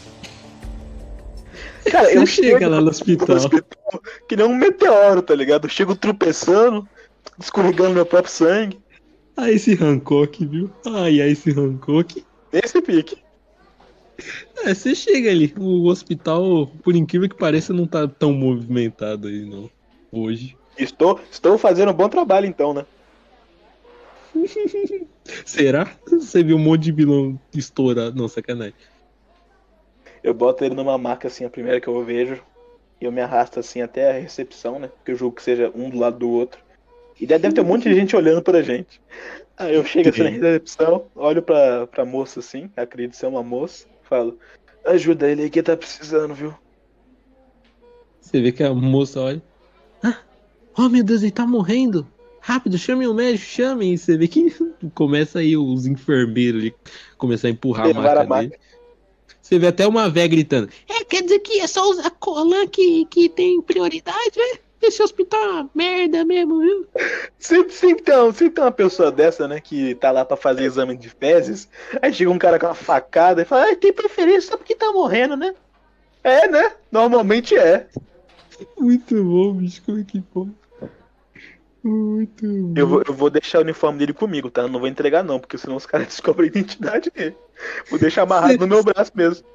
[1.91, 3.27] Cara, eu chego lá no hospital.
[3.27, 4.01] no hospital.
[4.27, 5.65] Que nem um meteoro, tá ligado?
[5.65, 6.87] Eu chego tropeçando,
[7.37, 8.79] escorregando meu próprio sangue.
[9.35, 10.71] Ah, esse Hancock, viu?
[10.85, 12.23] Ai, ai, esse Hancock.
[12.53, 13.17] Esse pique.
[14.63, 15.53] É, você chega ali.
[15.57, 19.69] O hospital, por incrível que pareça, não tá tão movimentado aí, não.
[20.11, 20.57] Hoje.
[20.77, 22.85] Estou, estou fazendo um bom trabalho então, né?
[25.45, 25.91] Será?
[26.05, 28.15] Você viu um monte de vilão estourado.
[28.15, 28.73] Não, sacanagem.
[30.23, 32.41] Eu boto ele numa maca assim, a primeira que eu vejo.
[33.01, 34.89] E eu me arrasto assim até a recepção, né?
[35.05, 36.59] Que eu julgo que seja um do lado do outro.
[37.19, 39.01] E deve ter um monte de gente olhando pra gente.
[39.57, 43.85] Aí eu chego assim na recepção, olho pra, pra moça assim, acredito ser uma moça,
[44.03, 44.39] falo,
[44.85, 46.53] ajuda ele aí que tá precisando, viu?
[48.21, 49.41] Você vê que a moça olha.
[50.01, 50.19] Ah,
[50.77, 52.07] oh meu Deus, ele tá morrendo!
[52.49, 53.93] Rápido, chame o médico, chame.
[53.93, 54.51] E você vê que
[54.95, 56.75] começa aí os enfermeiros ali,
[57.17, 58.59] começar a empurrar a maca, a maca dele.
[59.39, 60.69] Você vê até uma véia gritando.
[60.87, 64.59] É, quer dizer que é só usar colan que, que tem prioridade, né?
[64.81, 66.87] Esse hospital é uma merda mesmo, viu?
[67.37, 70.95] Sempre, sempre, tem, sempre tem uma pessoa dessa, né, que tá lá pra fazer exame
[70.95, 71.69] de fezes.
[72.01, 74.91] Aí chega um cara com uma facada e fala, ah, tem preferência só porque tá
[74.91, 75.53] morrendo, né?
[76.23, 76.73] É, né?
[76.91, 77.87] Normalmente é.
[78.77, 80.51] Muito bom, bicho, como é que pode?
[81.83, 84.63] Muito eu vou, eu vou deixar o uniforme dele comigo, tá?
[84.63, 87.35] Eu não vou entregar não, porque senão os caras descobrem a identidade dele.
[87.89, 89.45] Vou deixar amarrado no meu braço mesmo.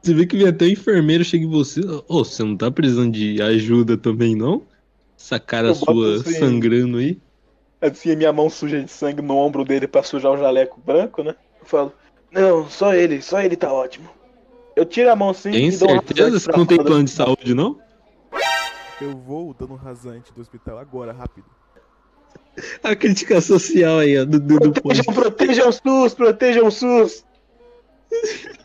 [0.00, 1.80] Você vê que vem até o enfermeiro chega em você.
[1.80, 4.62] Ô, oh, você não tá precisando de ajuda também, não?
[5.18, 7.18] Essa cara eu sua assim, sangrando aí.
[7.80, 11.22] Assim, a minha mão suja de sangue no ombro dele pra sujar o jaleco branco,
[11.22, 11.34] né?
[11.60, 11.92] Eu falo,
[12.32, 14.08] não, só ele, só ele tá ótimo.
[14.74, 16.40] Eu tiro a mão assim Tem certeza?
[16.40, 17.78] Você não tem plano de saúde, não?
[19.00, 21.46] Eu vou dando rasante do hospital agora, rápido.
[22.82, 27.24] A crítica social aí, ó, do, do, do protejam, protejam o SUS, protejam o SUS.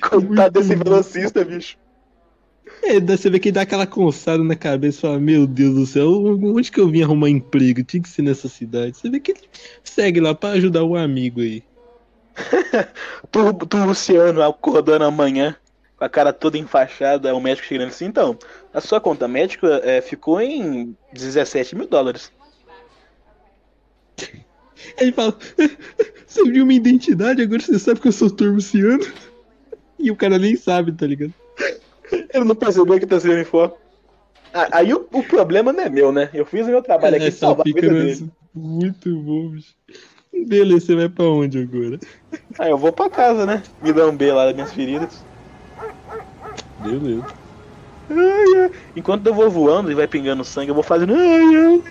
[0.00, 1.76] Coitado desse velocista, bicho.
[2.82, 6.10] É, você vê que dá aquela coçada na cabeça e fala, meu Deus do céu,
[6.10, 7.84] onde que eu vim arrumar emprego?
[7.84, 8.96] Tinha que ser nessa cidade.
[8.96, 9.40] Você vê que ele
[9.84, 11.62] segue lá pra ajudar o amigo aí.
[13.30, 15.54] tu, tu, Luciano, acordando amanhã,
[16.02, 18.36] com a cara toda enfaixada, o médico chegando assim, então,
[18.74, 22.32] a sua conta médica é, ficou em 17 mil dólares.
[24.98, 25.38] Ele fala,
[26.26, 29.06] você viu minha identidade, agora você sabe que eu sou Turbuciano?
[29.96, 31.32] E o cara nem sabe, tá ligado?
[32.10, 33.74] Ele não percebeu que tá sendo uniforme.
[34.52, 36.28] Ah, aí o, o, problema não é meu, né?
[36.34, 38.28] Eu fiz o meu trabalho aqui é, salvar a vida dele.
[38.52, 39.72] Muito bom, bicho.
[40.48, 42.00] Beleza, você vai pra onde agora?
[42.58, 43.62] Ah, eu vou pra casa, né?
[43.80, 45.24] Me dar um B lá das minhas feridas.
[48.08, 48.70] Ai, ai.
[48.96, 51.14] Enquanto eu vou voando e vai pingando sangue, eu vou fazendo.
[51.14, 51.82] Ai,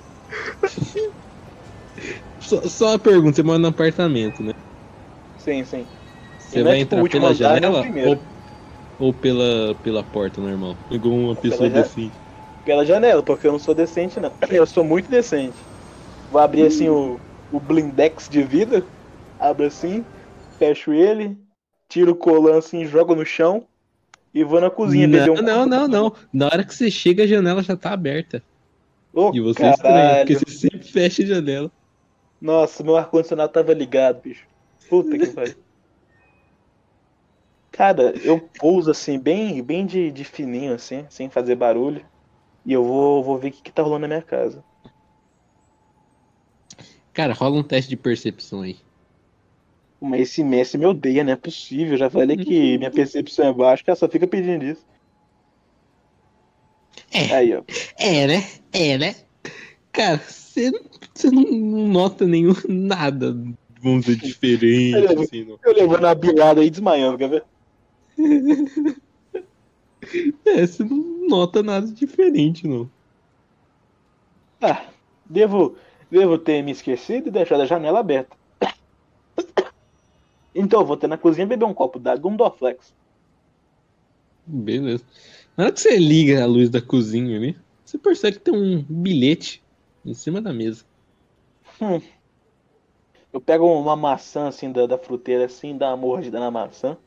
[2.40, 4.52] só, só uma pergunta, você mora no apartamento, né?
[5.36, 5.88] Sim, sim.
[6.38, 8.28] Você vai é, tipo, entrar pela janela ou,
[8.98, 10.80] ou, pela, pela porta normal?
[10.90, 12.22] Igual uma pessoa pela decente.
[12.64, 14.38] Pela janela, porque eu não sou decente, não.
[14.52, 15.68] Eu sou muito decente.
[16.30, 17.22] Vou abrir assim o,
[17.52, 18.88] o blindex de vida.
[19.40, 20.06] Abro assim,
[20.60, 21.38] fecho ele,
[21.90, 23.68] tiro o colan assim, jogo no chão
[24.34, 26.16] e vou na cozinha não, um Não, não, não.
[26.32, 28.42] Na hora que você chega, a janela já tá aberta.
[29.14, 29.76] Oh, e você caralho.
[29.76, 31.72] estranha, porque você sempre fecha a janela.
[32.40, 34.48] Nossa, meu ar-condicionado tava ligado, bicho.
[34.90, 35.56] Puta que pariu.
[37.72, 42.06] Cara, eu pouso assim, bem, bem de, de fininho, assim, sem fazer barulho.
[42.66, 44.64] E eu vou, vou ver o que, que tá rolando na minha casa.
[47.14, 48.78] Cara, rola um teste de percepção aí.
[50.02, 51.96] Mas esse Messi me odeia, não é possível.
[51.96, 54.84] Já falei que minha percepção é baixa, que ela só fica pedindo isso.
[57.14, 57.36] É.
[57.36, 57.62] Aí, ó.
[58.00, 58.44] É, né?
[58.74, 59.16] É, né?
[59.92, 60.72] Cara, você,
[61.32, 61.44] não
[61.88, 63.38] nota nenhum nada,
[63.82, 64.96] vamos dizer, diferente.
[64.96, 65.60] Eu levo, assim, não.
[65.64, 67.44] eu levando a bilada aí desmaiando, quer ver?
[70.46, 72.90] é, você não nota nada diferente, não.
[74.62, 74.86] Ah,
[75.26, 75.76] devo,
[76.10, 78.41] devo ter me esquecido e deixado a janela aberta.
[80.54, 82.94] Então, eu vou ter na cozinha beber um copo d'água e um Dorflex.
[84.46, 85.04] Beleza.
[85.56, 88.84] Na hora que você liga a luz da cozinha ali, você percebe que tem um
[88.88, 89.64] bilhete
[90.06, 90.84] em cima da mesa.
[91.82, 92.02] Hum.
[93.32, 96.98] Eu pego uma maçã assim da, da fruteira assim, dá uma mordida na maçã.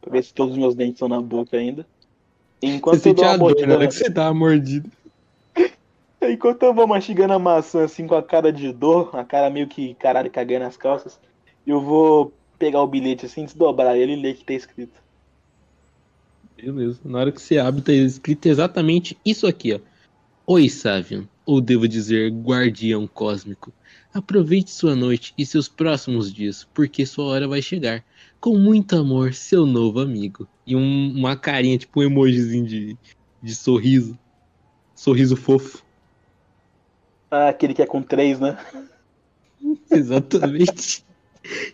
[0.00, 1.86] Pra ver se todos os meus dentes estão na boca ainda.
[2.62, 3.66] enquanto você eu dou uma mordida.
[3.68, 4.88] Na hora que você dá uma mordida.
[6.22, 9.66] Enquanto eu vou mastigando a maçã assim com a cara de dor, a cara meio
[9.66, 11.18] que caralho cagando nas calças,
[11.66, 15.02] eu vou pegar o bilhete assim, desdobrar ele e ler o que tá escrito.
[16.56, 17.00] Beleza.
[17.02, 19.80] Na hora que você abre, tá escrito exatamente isso aqui, ó.
[20.46, 23.72] Oi, Savian, ou devo dizer, guardião cósmico.
[24.12, 28.04] Aproveite sua noite e seus próximos dias, porque sua hora vai chegar.
[28.38, 30.46] Com muito amor, seu novo amigo.
[30.66, 32.96] E um, uma carinha, tipo um emojizinho de,
[33.42, 34.18] de sorriso.
[34.94, 35.82] Sorriso fofo.
[37.30, 38.58] Ah, aquele que é com três, né?
[39.90, 41.04] Exatamente.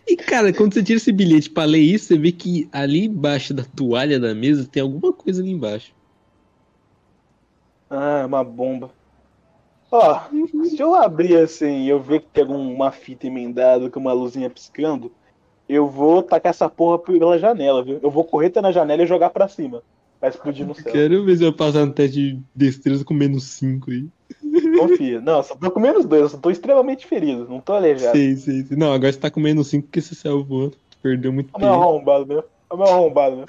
[0.07, 3.53] E, cara, quando você tira esse bilhete pra ler isso, você vê que ali embaixo
[3.53, 5.93] da toalha da mesa tem alguma coisa ali embaixo.
[7.89, 8.91] Ah, uma bomba.
[9.91, 10.21] Ó,
[10.65, 14.49] se eu abrir assim e eu ver que tem alguma fita emendada com uma luzinha
[14.49, 15.11] piscando,
[15.67, 17.99] eu vou tacar essa porra pela janela, viu?
[18.01, 19.81] Eu vou correr até na janela e jogar pra cima.
[20.19, 20.91] Vai explodir no céu.
[20.91, 24.07] Quero ver se eu passar no teste de destreza com menos 5 aí.
[24.77, 25.21] Confia.
[25.21, 28.17] Não, só tô com menos 2, eu só tô extremamente ferido, não tô aleijado.
[28.17, 28.75] Sim, sim, sim.
[28.75, 30.77] Não, agora você tá com menos 5 porque você voando.
[31.01, 31.65] Perdeu muito tempo.
[31.65, 32.43] É meu arrombado, meu.
[32.71, 33.45] É meu arrombado, meu.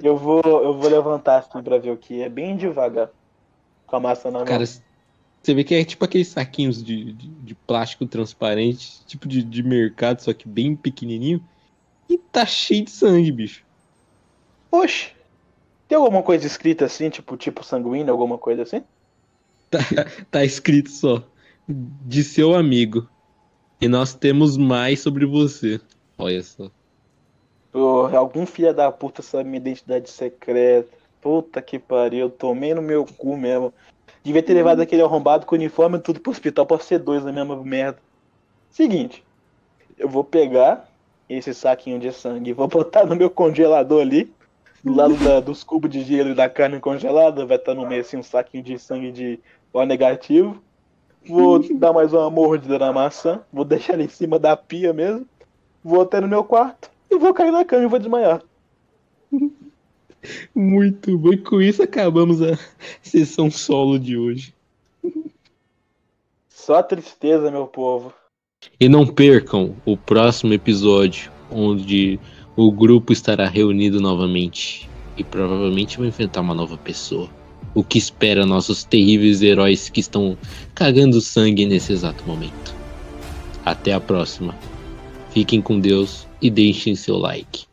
[0.00, 3.10] Eu vou, eu vou levantar assim pra ver o que é, bem devagar.
[3.86, 4.46] Com a massa na mão.
[4.46, 9.42] Cara, você vê que é tipo aqueles saquinhos de, de, de plástico transparente, tipo de,
[9.42, 11.42] de mercado, só que bem pequenininho.
[12.08, 13.64] E tá cheio de sangue, bicho.
[14.70, 15.12] Oxe.
[15.86, 18.82] Tem alguma coisa escrita assim, tipo, tipo sanguíneo, alguma coisa assim?
[19.74, 21.22] Tá, tá escrito só.
[21.68, 23.08] De seu amigo.
[23.80, 25.80] E nós temos mais sobre você.
[26.16, 26.70] Olha só.
[27.72, 30.96] Oh, algum filho da puta sabe minha identidade secreta.
[31.20, 33.74] Puta que pariu, eu tomei no meu cu mesmo.
[34.22, 37.32] Devia ter levado aquele arrombado com uniforme e tudo pro hospital pra ser dois na
[37.32, 37.98] mesma merda.
[38.70, 39.24] Seguinte,
[39.98, 40.88] eu vou pegar
[41.28, 44.32] esse saquinho de sangue e vou botar no meu congelador ali
[44.84, 48.02] do lado da, dos cubos de gelo e da carne congelada, vai estar no meio
[48.02, 49.40] assim um saquinho de sangue de
[49.74, 50.62] O negativo.
[51.26, 55.26] Vou dar mais uma mordida na maçã, vou deixar ela em cima da pia mesmo.
[55.82, 58.40] Vou até no meu quarto e vou cair na cama e vou desmaiar.
[60.54, 61.32] Muito bom.
[61.32, 62.56] E com isso acabamos a
[63.02, 64.54] sessão solo de hoje.
[66.48, 68.14] Só tristeza, meu povo.
[68.80, 72.18] E não percam o próximo episódio, onde
[72.56, 77.28] o grupo estará reunido novamente e provavelmente vai enfrentar uma nova pessoa.
[77.74, 80.38] O que espera nossos terríveis heróis que estão
[80.74, 82.74] cagando sangue nesse exato momento.
[83.64, 84.54] Até a próxima.
[85.30, 87.64] Fiquem com Deus e deixem seu like.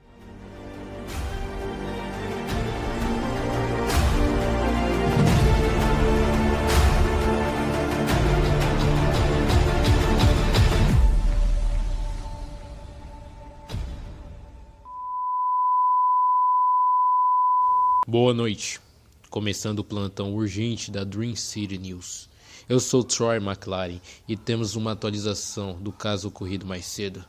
[18.07, 18.90] Boa noite.
[19.31, 22.27] Começando o plantão urgente da Dream City News.
[22.67, 27.23] Eu sou Troy McLaren e temos uma atualização do caso ocorrido mais cedo.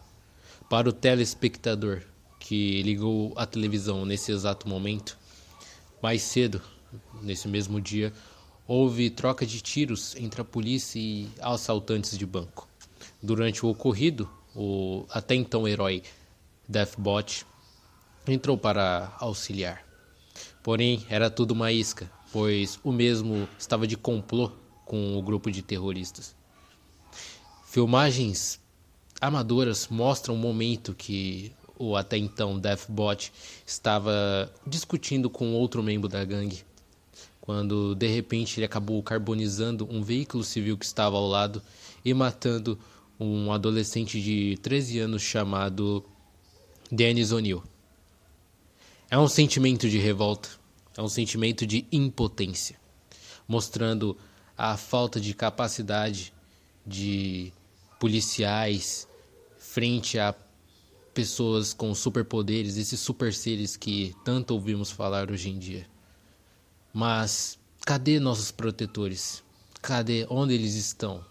[0.68, 2.02] Para o telespectador
[2.40, 5.16] que ligou a televisão nesse exato momento,
[6.02, 6.60] mais cedo,
[7.22, 8.12] nesse mesmo dia,
[8.66, 12.68] houve troca de tiros entre a polícia e assaltantes de banco.
[13.22, 16.02] Durante o ocorrido, o até então herói
[16.68, 17.46] Deathbot
[18.26, 19.91] entrou para auxiliar.
[20.62, 24.52] Porém, era tudo uma isca, pois o mesmo estava de complô
[24.84, 26.34] com o grupo de terroristas.
[27.66, 28.60] Filmagens
[29.20, 33.32] amadoras mostram o momento que o até então Deathbot
[33.66, 36.64] estava discutindo com outro membro da gangue,
[37.40, 41.62] quando de repente ele acabou carbonizando um veículo civil que estava ao lado
[42.04, 42.78] e matando
[43.18, 46.04] um adolescente de 13 anos chamado
[46.90, 47.62] Dennis O'Neill.
[49.12, 50.48] É um sentimento de revolta,
[50.96, 52.80] é um sentimento de impotência,
[53.46, 54.16] mostrando
[54.56, 56.32] a falta de capacidade
[56.86, 57.52] de
[58.00, 59.06] policiais
[59.58, 60.34] frente a
[61.12, 65.86] pessoas com superpoderes, esses super seres que tanto ouvimos falar hoje em dia.
[66.90, 69.44] Mas cadê nossos protetores?
[69.82, 71.22] Cadê onde eles estão?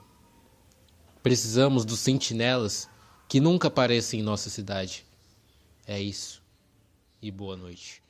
[1.23, 2.88] Precisamos dos sentinelas
[3.27, 5.03] que nunca aparecem em nossa cidade.
[5.88, 6.40] É isso.
[7.22, 8.00] E boa noite.